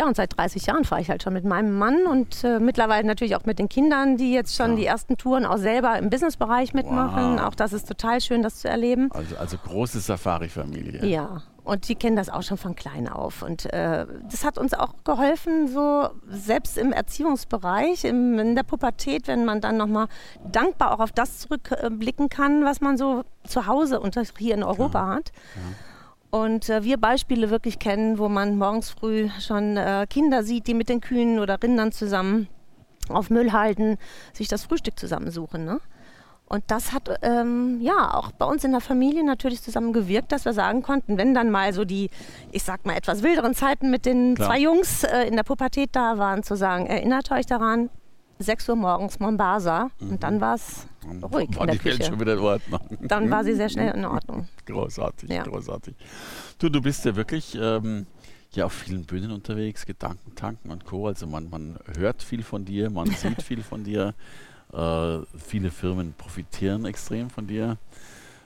ja, 0.00 0.06
und 0.06 0.16
seit 0.16 0.34
30 0.34 0.64
Jahren 0.64 0.84
fahre 0.84 1.02
ich 1.02 1.10
halt 1.10 1.22
schon 1.22 1.34
mit 1.34 1.44
meinem 1.44 1.76
Mann 1.76 2.06
und 2.06 2.42
äh, 2.42 2.58
mittlerweile 2.58 3.06
natürlich 3.06 3.36
auch 3.36 3.44
mit 3.44 3.58
den 3.58 3.68
Kindern, 3.68 4.16
die 4.16 4.32
jetzt 4.32 4.56
schon 4.56 4.70
ja. 4.70 4.76
die 4.76 4.86
ersten 4.86 5.18
Touren 5.18 5.44
auch 5.44 5.58
selber 5.58 5.98
im 5.98 6.08
Businessbereich 6.08 6.72
mitmachen. 6.72 7.36
Wow. 7.36 7.46
Auch 7.46 7.54
das 7.54 7.74
ist 7.74 7.86
total 7.86 8.22
schön, 8.22 8.42
das 8.42 8.60
zu 8.60 8.68
erleben. 8.68 9.10
Also, 9.12 9.36
also 9.36 9.58
große 9.58 10.00
Safari-Familie. 10.00 11.04
Ja, 11.04 11.42
und 11.64 11.86
die 11.86 11.96
kennen 11.96 12.16
das 12.16 12.30
auch 12.30 12.42
schon 12.42 12.56
von 12.56 12.74
klein 12.74 13.10
auf. 13.10 13.42
Und 13.42 13.70
äh, 13.74 14.06
das 14.30 14.42
hat 14.42 14.56
uns 14.56 14.72
auch 14.72 14.94
geholfen, 15.04 15.68
so 15.68 16.08
selbst 16.30 16.78
im 16.78 16.92
Erziehungsbereich, 16.92 18.04
im, 18.04 18.38
in 18.38 18.54
der 18.54 18.62
Pubertät, 18.62 19.28
wenn 19.28 19.44
man 19.44 19.60
dann 19.60 19.76
nochmal 19.76 20.06
dankbar 20.50 20.94
auch 20.94 21.00
auf 21.00 21.12
das 21.12 21.40
zurückblicken 21.40 22.30
kann, 22.30 22.64
was 22.64 22.80
man 22.80 22.96
so 22.96 23.24
zu 23.44 23.66
Hause 23.66 24.00
und 24.00 24.18
hier 24.38 24.54
in 24.54 24.62
Europa 24.62 24.98
ja. 24.98 25.16
hat. 25.16 25.32
Ja. 25.56 25.89
Und 26.30 26.68
äh, 26.68 26.84
wir 26.84 26.96
Beispiele 26.96 27.50
wirklich 27.50 27.78
kennen, 27.78 28.18
wo 28.18 28.28
man 28.28 28.56
morgens 28.56 28.90
früh 28.90 29.28
schon 29.40 29.76
äh, 29.76 30.06
Kinder 30.08 30.44
sieht, 30.44 30.66
die 30.68 30.74
mit 30.74 30.88
den 30.88 31.00
Kühen 31.00 31.38
oder 31.40 31.60
Rindern 31.60 31.92
zusammen 31.92 32.48
auf 33.08 33.30
Müll 33.30 33.52
halten, 33.52 33.98
sich 34.32 34.46
das 34.48 34.64
Frühstück 34.64 34.98
zusammensuchen. 34.98 35.64
Ne? 35.64 35.80
Und 36.46 36.64
das 36.66 36.92
hat 36.92 37.08
ähm, 37.22 37.80
ja 37.80 38.14
auch 38.14 38.32
bei 38.32 38.44
uns 38.44 38.64
in 38.64 38.72
der 38.72 38.80
Familie 38.80 39.24
natürlich 39.24 39.62
zusammen 39.62 39.92
gewirkt, 39.92 40.32
dass 40.32 40.44
wir 40.44 40.52
sagen 40.52 40.82
konnten, 40.82 41.16
wenn 41.16 41.32
dann 41.32 41.50
mal 41.50 41.72
so 41.72 41.84
die, 41.84 42.10
ich 42.50 42.64
sag 42.64 42.84
mal, 42.86 42.96
etwas 42.96 43.22
wilderen 43.22 43.54
Zeiten 43.54 43.90
mit 43.90 44.04
den 44.04 44.34
Klar. 44.34 44.48
zwei 44.48 44.58
Jungs 44.58 45.04
äh, 45.04 45.28
in 45.28 45.36
der 45.36 45.44
Pubertät 45.44 45.90
da 45.92 46.18
waren, 46.18 46.42
zu 46.42 46.56
sagen, 46.56 46.86
erinnert 46.86 47.30
euch 47.30 47.46
daran, 47.46 47.88
6 48.40 48.70
Uhr 48.70 48.76
morgens 48.76 49.20
Mombasa 49.20 49.90
mhm. 50.00 50.10
und 50.10 50.22
dann 50.22 50.40
war 50.40 50.54
es 50.54 50.86
ruhig 51.32 51.50
war 51.54 51.62
in 51.62 51.66
der 51.66 51.66
die 51.66 51.78
Küche. 51.78 51.98
Welt 51.98 52.08
schon 52.08 52.20
wieder 52.20 52.32
in 52.34 52.38
Ordnung. 52.40 52.98
Dann 53.02 53.30
war 53.30 53.44
sie 53.44 53.54
sehr 53.54 53.68
schnell 53.68 53.94
in 53.94 54.04
Ordnung. 54.04 54.48
Großartig, 54.66 55.30
ja. 55.30 55.42
großartig. 55.42 55.94
Du, 56.58 56.68
du 56.68 56.80
bist 56.80 57.04
ja 57.04 57.14
wirklich 57.14 57.56
ähm, 57.60 58.06
ja 58.52 58.64
auf 58.64 58.72
vielen 58.72 59.04
Bühnen 59.04 59.30
unterwegs, 59.30 59.84
Gedanken 59.84 60.34
tanken 60.34 60.70
und 60.70 60.84
Co. 60.84 61.06
Also 61.06 61.26
man, 61.26 61.50
man 61.50 61.78
hört 61.96 62.22
viel 62.22 62.42
von 62.42 62.64
dir, 62.64 62.90
man 62.90 63.06
sieht 63.10 63.42
viel 63.42 63.62
von 63.62 63.84
dir. 63.84 64.14
Äh, 64.72 65.18
viele 65.36 65.70
Firmen 65.70 66.14
profitieren 66.16 66.86
extrem 66.86 67.28
von 67.28 67.46
dir. 67.46 67.76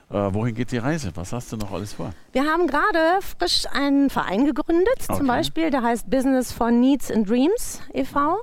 Äh, 0.09 0.33
wohin 0.33 0.53
geht 0.53 0.71
die 0.71 0.77
Reise? 0.77 1.11
Was 1.15 1.33
hast 1.33 1.51
du 1.51 1.57
noch 1.57 1.71
alles 1.71 1.93
vor? 1.93 2.13
Wir 2.31 2.43
haben 2.43 2.67
gerade 2.67 2.99
frisch 3.21 3.65
einen 3.71 4.09
Verein 4.09 4.45
gegründet, 4.45 5.05
okay. 5.07 5.17
zum 5.17 5.27
Beispiel, 5.27 5.71
der 5.71 5.81
heißt 5.81 6.09
Business 6.09 6.51
for 6.51 6.69
Needs 6.69 7.11
and 7.11 7.27
Dreams 7.27 7.81
e.V. 7.93 8.37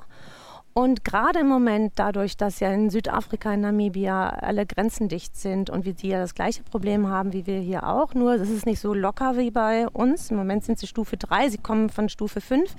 Und 0.73 1.03
gerade 1.03 1.39
im 1.39 1.47
Moment, 1.47 1.93
dadurch, 1.97 2.35
dass 2.35 2.59
ja 2.59 2.73
in 2.73 2.89
Südafrika, 2.89 3.53
in 3.53 3.61
Namibia 3.61 4.29
alle 4.29 4.65
Grenzen 4.65 5.07
dicht 5.07 5.35
sind 5.35 5.69
und 5.69 5.85
wir 5.85 5.93
die 5.93 6.07
ja 6.07 6.17
das 6.19 6.33
gleiche 6.33 6.63
Problem 6.63 7.07
haben 7.07 7.31
wie 7.31 7.45
wir 7.45 7.59
hier 7.59 7.87
auch, 7.87 8.15
nur 8.15 8.33
es 8.33 8.49
ist 8.49 8.65
nicht 8.65 8.79
so 8.79 8.95
locker 8.95 9.37
wie 9.37 9.51
bei 9.51 9.87
uns. 9.87 10.31
Im 10.31 10.37
Moment 10.37 10.63
sind 10.63 10.79
sie 10.79 10.87
Stufe 10.87 11.15
3, 11.15 11.49
sie 11.49 11.59
kommen 11.59 11.89
von 11.89 12.09
Stufe 12.09 12.41
5. 12.41 12.73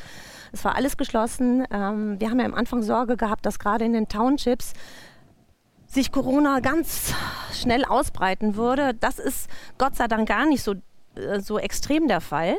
Es 0.53 0.65
war 0.65 0.75
alles 0.75 0.97
geschlossen. 0.97 1.65
Ähm, 1.71 2.19
wir 2.19 2.31
haben 2.31 2.41
ja 2.41 2.47
am 2.47 2.55
Anfang 2.55 2.83
Sorge 2.83 3.17
gehabt, 3.17 3.47
dass 3.47 3.61
gerade 3.61 3.85
in 3.85 3.93
den 3.93 4.09
Townships 4.09 4.73
sich 5.87 6.11
Corona 6.11 6.59
ganz 6.59 7.15
schnell 7.53 7.85
ausbreiten 7.85 8.57
würde. 8.57 8.95
Das 8.95 9.21
ist 9.21 9.49
Gott 9.79 9.95
sei 9.95 10.09
Dank 10.09 10.29
gar 10.29 10.47
nicht 10.47 10.65
so, 10.65 10.75
äh, 11.15 11.39
so 11.39 11.61
extrem 11.61 12.09
der 12.09 12.21
Fall. 12.21 12.57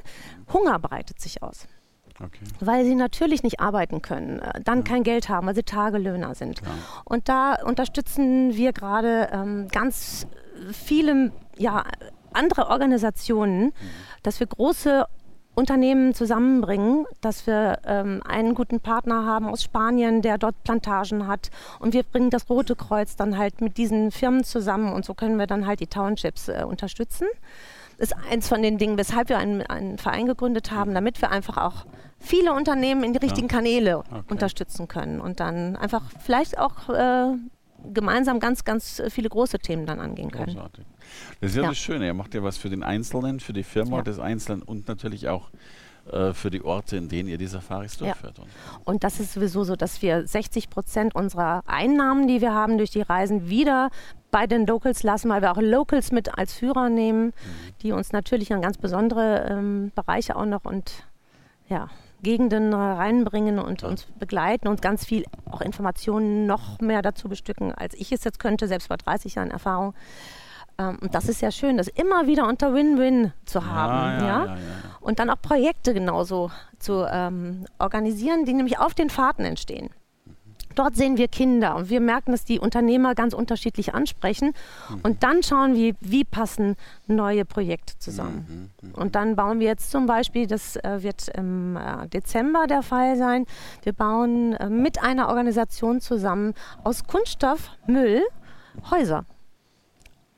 Hunger 0.54 0.80
breitet 0.80 1.20
sich 1.20 1.44
aus. 1.44 1.68
Okay. 2.19 2.45
Weil 2.62 2.86
sie 2.86 2.95
natürlich 2.95 3.43
nicht 3.43 3.60
arbeiten 3.60 4.01
können, 4.01 4.39
äh, 4.39 4.62
dann 4.63 4.79
ja. 4.79 4.84
kein 4.84 5.03
Geld 5.03 5.27
haben, 5.27 5.48
weil 5.48 5.55
sie 5.55 5.63
Tagelöhner 5.63 6.34
sind. 6.36 6.62
Ja. 6.62 6.67
Und 7.03 7.27
da 7.27 7.55
unterstützen 7.63 8.55
wir 8.55 8.72
gerade 8.72 9.29
ähm, 9.34 9.67
ganz 9.69 10.27
viele 10.72 11.31
ja, 11.57 11.84
andere 12.34 12.67
Organisationen, 12.67 13.65
mhm. 13.65 13.72
dass 14.24 14.39
wir 14.39 14.48
große 14.48 15.05
Unternehmen 15.55 16.13
zusammenbringen, 16.13 17.05
dass 17.22 17.48
wir 17.48 17.79
ähm, 17.86 18.22
einen 18.25 18.55
guten 18.55 18.81
Partner 18.81 19.25
haben 19.25 19.48
aus 19.48 19.63
Spanien, 19.63 20.22
der 20.22 20.38
dort 20.38 20.62
Plantagen 20.63 21.27
hat. 21.27 21.50
Und 21.79 21.93
wir 21.93 22.03
bringen 22.03 22.29
das 22.29 22.50
Rote 22.50 22.75
Kreuz 22.75 23.15
dann 23.15 23.38
halt 23.38 23.62
mit 23.62 23.77
diesen 23.77 24.12
Firmen 24.12 24.43
zusammen 24.43 24.93
und 24.93 25.05
so 25.05 25.13
können 25.13 25.39
wir 25.39 25.48
dann 25.48 25.65
halt 25.65 25.79
die 25.79 25.88
Townships 25.88 26.50
äh, 26.50 26.65
unterstützen 26.67 27.27
ist 27.98 28.16
eins 28.30 28.48
von 28.48 28.62
den 28.62 28.78
Dingen, 28.78 28.98
weshalb 28.98 29.30
wir 29.30 29.38
einen, 29.38 29.62
einen, 29.64 29.98
Verein 29.98 30.25
gegründet 30.25 30.72
haben, 30.72 30.94
damit 30.94 31.22
wir 31.22 31.32
einfach 31.32 31.58
auch 31.58 31.86
viele 32.20 32.54
Unternehmen 32.54 33.04
in 33.04 33.14
die 33.14 33.20
richtigen 33.20 33.48
ja. 33.48 33.56
Kanäle 33.56 33.98
okay. 34.00 34.24
unterstützen 34.30 34.88
können 34.88 35.20
und 35.22 35.40
dann 35.40 35.75
einfach 35.75 36.04
vielleicht 36.20 36.58
auch 36.58 36.90
äh, 36.90 37.36
gemeinsam 37.94 38.40
ganz, 38.40 38.64
ganz 38.64 39.02
viele 39.10 39.30
große 39.30 39.60
Themen 39.60 39.86
dann 39.86 40.00
angehen 40.00 40.32
können. 40.32 40.56
Großartig. 40.56 40.86
Das 41.40 41.52
ist 41.52 41.58
ja, 41.58 41.64
ja, 41.64 41.70
das 41.70 41.78
Schöne. 41.78 42.06
Er 42.06 42.14
macht 42.14 42.34
ja 42.34 42.44
was 42.44 42.58
für 42.58 42.70
den 42.70 42.84
Einzelnen, 42.84 43.40
für 43.40 43.54
die 43.54 43.64
Firma 43.64 43.98
ja. 43.98 44.04
des 44.04 44.20
Einzelnen 44.20 44.62
und 44.62 44.88
natürlich 44.88 45.30
auch 45.30 45.50
äh, 46.12 46.33
für 46.33 46.51
die 46.51 46.63
Orte, 46.63 46.97
in 46.97 47.09
denen 47.09 47.29
ihr 47.29 47.38
die 47.38 47.47
Safaris 47.47 47.97
durchführt. 47.97 48.38
Ja. 48.38 48.43
Und 48.83 49.03
das 49.03 49.19
ist 49.19 49.33
sowieso 49.33 49.63
so, 49.63 49.75
dass 49.75 50.01
wir 50.01 50.27
60 50.27 50.69
Prozent 50.69 51.15
unserer 51.15 51.63
Einnahmen, 51.65 52.27
die 52.27 52.41
wir 52.41 52.53
haben 52.53 52.77
durch 52.77 52.91
die 52.91 53.01
Reisen, 53.01 53.50
wieder 53.50 53.89
bei 54.29 54.47
den 54.47 54.67
Locals 54.67 55.03
lassen, 55.03 55.29
weil 55.29 55.41
wir 55.41 55.51
auch 55.51 55.62
Locals 55.62 56.12
mit 56.12 56.38
als 56.38 56.53
Führer 56.53 56.89
nehmen, 56.89 57.27
mhm. 57.27 57.31
die 57.81 57.91
uns 57.91 58.12
natürlich 58.12 58.53
an 58.53 58.62
ganz 58.62 58.77
besondere 58.77 59.47
ähm, 59.50 59.91
Bereiche 59.95 60.35
auch 60.35 60.45
noch 60.45 60.65
und 60.65 61.05
ja, 61.69 61.89
Gegenden 62.21 62.74
reinbringen 62.74 63.59
und 63.59 63.81
ja. 63.81 63.88
uns 63.88 64.05
begleiten 64.19 64.67
und 64.67 64.81
ganz 64.81 65.05
viel 65.05 65.25
auch 65.50 65.62
Informationen 65.62 66.45
noch 66.45 66.79
mehr 66.81 67.01
dazu 67.01 67.29
bestücken, 67.29 67.74
als 67.74 67.93
ich 67.95 68.12
es 68.12 68.24
jetzt 68.24 68.39
könnte, 68.39 68.67
selbst 68.67 68.89
bei 68.89 68.97
30 68.97 69.35
Jahren 69.35 69.51
Erfahrung. 69.51 69.93
Ähm, 70.77 70.97
und 71.01 71.15
das 71.15 71.29
ist 71.29 71.41
ja 71.41 71.51
schön, 71.51 71.77
das 71.77 71.88
immer 71.88 72.27
wieder 72.27 72.47
unter 72.47 72.74
Win-Win 72.74 73.31
zu 73.45 73.65
haben. 73.65 74.25
Ja, 74.25 74.27
ja, 74.27 74.45
ja, 74.45 74.57
Und 75.05 75.19
dann 75.19 75.29
auch 75.29 75.39
Projekte 75.39 75.93
genauso 75.93 76.50
zu 76.79 77.05
ähm, 77.07 77.65
organisieren, 77.77 78.45
die 78.45 78.53
nämlich 78.53 78.79
auf 78.79 78.95
den 78.95 79.12
Fahrten 79.12 79.45
entstehen. 79.45 79.91
Dort 80.74 80.95
sehen 80.95 81.17
wir 81.17 81.27
Kinder 81.27 81.75
und 81.75 81.89
wir 81.91 82.01
merken, 82.01 82.31
dass 82.31 82.43
die 82.43 82.59
Unternehmer 82.59 83.13
ganz 83.13 83.35
unterschiedlich 83.35 83.93
ansprechen. 83.93 84.53
Mhm. 84.89 85.00
Und 85.03 85.21
dann 85.21 85.43
schauen 85.43 85.75
wir, 85.75 85.93
wie 86.01 86.24
passen 86.24 86.75
neue 87.05 87.45
Projekte 87.45 87.93
zusammen. 88.00 88.71
Mhm. 88.81 88.89
Mhm. 88.89 88.95
Und 88.95 89.13
dann 89.13 89.35
bauen 89.35 89.59
wir 89.59 89.67
jetzt 89.67 89.91
zum 89.91 90.07
Beispiel, 90.07 90.47
das 90.47 90.75
äh, 90.77 91.03
wird 91.03 91.29
im 91.29 91.77
äh, 91.77 92.07
Dezember 92.07 92.65
der 92.65 92.81
Fall 92.81 93.15
sein, 93.15 93.45
wir 93.83 93.93
bauen 93.93 94.53
äh, 94.53 94.69
mit 94.71 95.03
einer 95.03 95.29
Organisation 95.29 96.01
zusammen 96.01 96.55
aus 96.83 97.05
Kunststoffmüll 97.05 98.24
Häuser. 98.89 99.24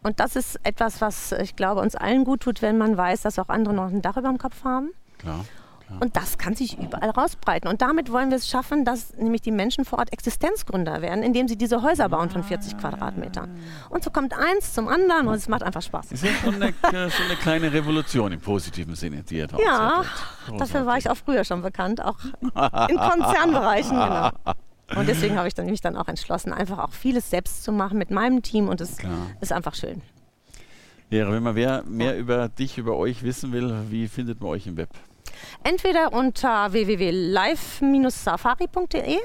Und 0.04 0.20
das 0.20 0.36
ist 0.36 0.60
etwas, 0.64 1.02
was 1.02 1.32
ich 1.32 1.56
glaube 1.56 1.82
uns 1.82 1.96
allen 1.96 2.24
gut 2.24 2.42
tut, 2.42 2.62
wenn 2.62 2.78
man 2.78 2.98
weiß, 2.98 3.22
dass 3.22 3.40
auch 3.40 3.50
andere 3.50 3.74
noch 3.74 3.88
ein 3.88 4.02
Dach 4.02 4.18
über 4.18 4.30
dem 4.30 4.38
Kopf 4.38 4.64
haben. 4.64 4.92
Klar. 5.18 5.46
Und 6.00 6.18
das 6.18 6.38
kann 6.38 6.54
sich 6.54 6.78
überall 6.78 7.10
rausbreiten. 7.10 7.70
Und 7.70 7.82
damit 7.82 8.12
wollen 8.12 8.30
wir 8.30 8.38
es 8.38 8.48
schaffen, 8.48 8.84
dass 8.84 9.16
nämlich 9.16 9.42
die 9.42 9.52
Menschen 9.52 9.86
vor 9.86 10.00
Ort 10.00 10.12
Existenzgründer 10.12 11.02
werden, 11.02 11.24
indem 11.24 11.48
sie 11.48 11.56
diese 11.58 11.82
Häuser 11.82 12.10
bauen 12.10 12.30
von 12.30 12.44
40 12.44 12.78
Quadratmetern. 12.78 13.58
Und 13.90 14.04
so 14.04 14.10
kommt 14.10 14.34
eins 14.38 14.74
zum 14.74 14.90
anderen 14.90 15.28
und 15.28 15.36
es 15.36 15.48
macht 15.48 15.64
einfach 15.64 15.82
Spaß. 15.82 16.12
Es 16.12 16.24
ist 16.24 16.42
schon 16.42 16.56
eine, 16.56 16.74
so 16.92 17.24
eine 17.24 17.36
kleine 17.42 17.72
Revolution 17.72 18.34
im 18.34 18.42
positiven 18.42 18.96
Sinne, 18.96 19.24
die 19.24 19.38
ihr 19.38 19.48
da 19.48 19.58
Ja, 19.60 20.04
dafür 20.58 20.86
war 20.86 20.98
ich 20.98 21.10
auch 21.10 21.18
früher 21.18 21.46
schon 21.46 21.62
bekannt, 21.62 22.04
auch 22.04 22.20
in 22.90 22.98
Konzernbereichen, 22.98 23.98
genau. 23.98 24.30
Und 24.96 25.08
deswegen 25.08 25.38
habe 25.38 25.48
ich 25.48 25.54
dann, 25.54 25.66
mich 25.66 25.82
dann 25.82 25.98
auch 25.98 26.08
entschlossen, 26.08 26.54
einfach 26.54 26.80
auch 26.80 26.94
vieles 26.94 27.30
selbst 27.30 27.64
zu 27.64 27.72
machen 27.72 27.98
mit 27.98 28.10
meinem 28.10 28.42
Team 28.42 28.70
und 28.70 28.82
es 28.82 28.98
ist 29.42 29.52
einfach 29.52 29.76
schön. 29.76 30.02
Ja, 31.10 31.32
wenn 31.32 31.44
man 31.44 31.56
mehr, 31.56 31.84
mehr 31.86 32.18
über 32.18 32.50
dich, 32.50 32.78
über 32.78 32.98
euch 32.98 33.24
wissen 33.24 33.54
will, 33.54 33.74
wie 33.90 34.08
findet 34.08 34.42
man 34.42 34.50
euch 34.50 34.68
im 34.68 34.78
Web? 34.78 34.90
Entweder 35.64 36.14
unter 36.14 36.74
www.live-safari.de 36.74 39.14
ja 39.14 39.20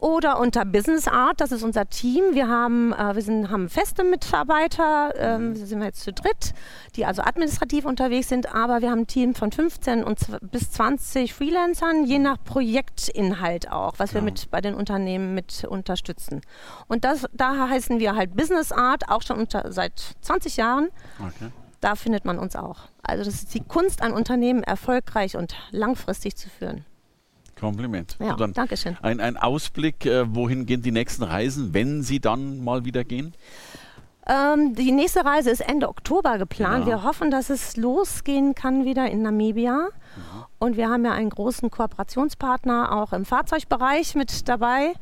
oder 0.00 0.38
unter 0.38 0.64
Business 0.64 1.08
Art, 1.08 1.40
das 1.40 1.52
ist 1.52 1.62
unser 1.62 1.88
Team. 1.88 2.22
Wir 2.32 2.48
haben, 2.48 2.92
äh, 2.92 3.14
wir 3.14 3.22
sind, 3.22 3.50
haben 3.50 3.68
feste 3.68 4.04
Mitarbeiter, 4.04 5.12
ähm, 5.16 5.56
sind 5.56 5.80
wir 5.80 5.86
jetzt 5.86 6.02
zu 6.02 6.12
dritt, 6.12 6.54
die 6.96 7.04
also 7.04 7.22
administrativ 7.22 7.84
unterwegs 7.84 8.28
sind, 8.28 8.54
aber 8.54 8.80
wir 8.80 8.90
haben 8.90 9.00
ein 9.00 9.06
Team 9.06 9.34
von 9.34 9.50
15 9.50 10.04
und 10.04 10.18
bis 10.50 10.70
20 10.70 11.34
Freelancern, 11.34 12.04
je 12.04 12.18
nach 12.18 12.36
Projektinhalt 12.44 13.72
auch, 13.72 13.94
was 13.98 14.14
wir 14.14 14.20
ja. 14.20 14.24
mit 14.24 14.50
bei 14.50 14.60
den 14.60 14.74
Unternehmen 14.74 15.34
mit 15.34 15.64
unterstützen. 15.64 16.42
Und 16.86 17.04
das, 17.04 17.26
da 17.32 17.68
heißen 17.68 17.98
wir 17.98 18.14
halt 18.14 18.36
Business 18.36 18.70
Art, 18.70 19.08
auch 19.08 19.22
schon 19.22 19.38
unter, 19.38 19.72
seit 19.72 20.14
20 20.20 20.56
Jahren. 20.56 20.88
Okay. 21.18 21.50
Da 21.80 21.94
findet 21.94 22.24
man 22.24 22.38
uns 22.38 22.56
auch. 22.56 22.88
Also 23.02 23.24
das 23.24 23.34
ist 23.34 23.54
die 23.54 23.62
Kunst, 23.62 24.02
ein 24.02 24.12
Unternehmen 24.12 24.62
erfolgreich 24.62 25.36
und 25.36 25.54
langfristig 25.70 26.36
zu 26.36 26.48
führen. 26.48 26.84
Kompliment. 27.58 28.16
Ja, 28.20 28.36
danke 28.36 28.76
schön. 28.76 28.96
Ein, 29.02 29.20
ein 29.20 29.36
Ausblick, 29.36 30.06
äh, 30.06 30.34
wohin 30.34 30.66
gehen 30.66 30.82
die 30.82 30.92
nächsten 30.92 31.22
Reisen, 31.24 31.74
wenn 31.74 32.02
sie 32.02 32.20
dann 32.20 32.62
mal 32.62 32.84
wieder 32.84 33.04
gehen? 33.04 33.34
Ähm, 34.28 34.74
die 34.74 34.92
nächste 34.92 35.24
Reise 35.24 35.50
ist 35.50 35.60
Ende 35.60 35.88
Oktober 35.88 36.36
geplant. 36.36 36.86
Ja. 36.86 36.86
Wir 36.86 37.02
hoffen, 37.02 37.30
dass 37.30 37.48
es 37.48 37.76
losgehen 37.76 38.54
kann 38.54 38.84
wieder 38.84 39.10
in 39.10 39.22
Namibia. 39.22 39.88
Mhm. 39.88 40.44
Und 40.58 40.76
wir 40.76 40.90
haben 40.90 41.04
ja 41.04 41.12
einen 41.12 41.30
großen 41.30 41.70
Kooperationspartner 41.70 42.92
auch 42.92 43.12
im 43.12 43.24
Fahrzeugbereich 43.24 44.14
mit 44.14 44.48
dabei. 44.48 44.92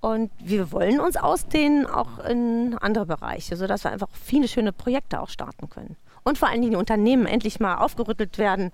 Und 0.00 0.30
wir 0.42 0.72
wollen 0.72 0.98
uns 0.98 1.16
ausdehnen 1.16 1.86
auch 1.86 2.24
in 2.24 2.74
andere 2.80 3.04
Bereiche, 3.04 3.56
sodass 3.56 3.84
wir 3.84 3.90
einfach 3.90 4.08
viele 4.12 4.48
schöne 4.48 4.72
Projekte 4.72 5.20
auch 5.20 5.28
starten 5.28 5.68
können. 5.68 5.96
Und 6.22 6.38
vor 6.38 6.48
allen 6.48 6.62
Dingen 6.62 6.72
die 6.72 6.78
Unternehmen 6.78 7.26
endlich 7.26 7.60
mal 7.60 7.76
aufgerüttelt 7.76 8.38
werden, 8.38 8.72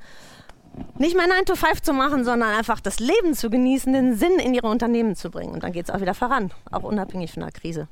nicht 0.99 1.17
mehr 1.17 1.27
9 1.27 1.45
to 1.45 1.55
5 1.55 1.83
zu 1.83 1.93
machen, 1.93 2.25
sondern 2.25 2.51
einfach 2.55 2.81
das 2.81 3.01
Leben 3.01 3.35
zu 3.35 3.51
genießen, 3.51 3.93
den 3.93 4.17
Sinn 4.17 4.39
in 4.39 4.55
ihre 4.55 4.67
Unternehmen 4.69 5.15
zu 5.17 5.31
bringen. 5.31 5.53
Und 5.53 5.63
dann 5.63 5.73
geht 5.73 5.89
es 5.89 5.95
auch 5.95 6.01
wieder 6.01 6.15
voran, 6.15 6.51
auch 6.71 6.83
unabhängig 6.83 7.33
von 7.33 7.43
der 7.43 7.53
Krise. 7.53 7.89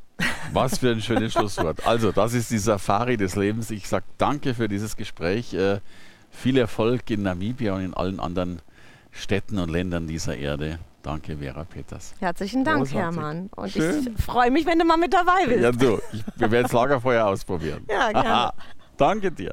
Was 0.52 0.78
für 0.78 0.90
ein 0.90 1.00
schönes 1.00 1.32
Schlusswort. 1.34 1.86
Also, 1.86 2.12
das 2.12 2.34
ist 2.34 2.50
die 2.50 2.58
Safari 2.58 3.16
des 3.16 3.36
Lebens. 3.36 3.70
Ich 3.70 3.88
sage 3.88 4.04
danke 4.18 4.54
für 4.54 4.68
dieses 4.68 4.96
Gespräch. 4.96 5.54
Äh, 5.54 5.80
viel 6.30 6.58
Erfolg 6.58 7.10
in 7.10 7.22
Namibia 7.22 7.74
und 7.74 7.84
in 7.84 7.94
allen 7.94 8.20
anderen 8.20 8.60
Städten 9.12 9.58
und 9.58 9.70
Ländern 9.70 10.06
dieser 10.06 10.36
Erde. 10.36 10.78
Danke, 11.02 11.36
Vera 11.36 11.64
Peters. 11.64 12.14
Herzlichen 12.18 12.64
Dank, 12.64 12.78
Großartig. 12.88 13.16
Hermann. 13.18 13.50
Und 13.54 13.70
Schön. 13.70 14.14
ich 14.16 14.24
freue 14.24 14.50
mich, 14.50 14.64
wenn 14.66 14.78
du 14.78 14.86
mal 14.86 14.96
mit 14.96 15.12
dabei 15.12 15.46
bist. 15.46 15.60
Ja, 15.60 15.70
du. 15.70 16.00
Ich, 16.12 16.24
wir 16.36 16.50
werden 16.50 16.64
das 16.64 16.72
Lagerfeuer 16.72 17.26
ausprobieren. 17.26 17.84
Ja, 17.88 18.10
gerne. 18.10 18.52
Danke 18.96 19.30
dir. 19.30 19.52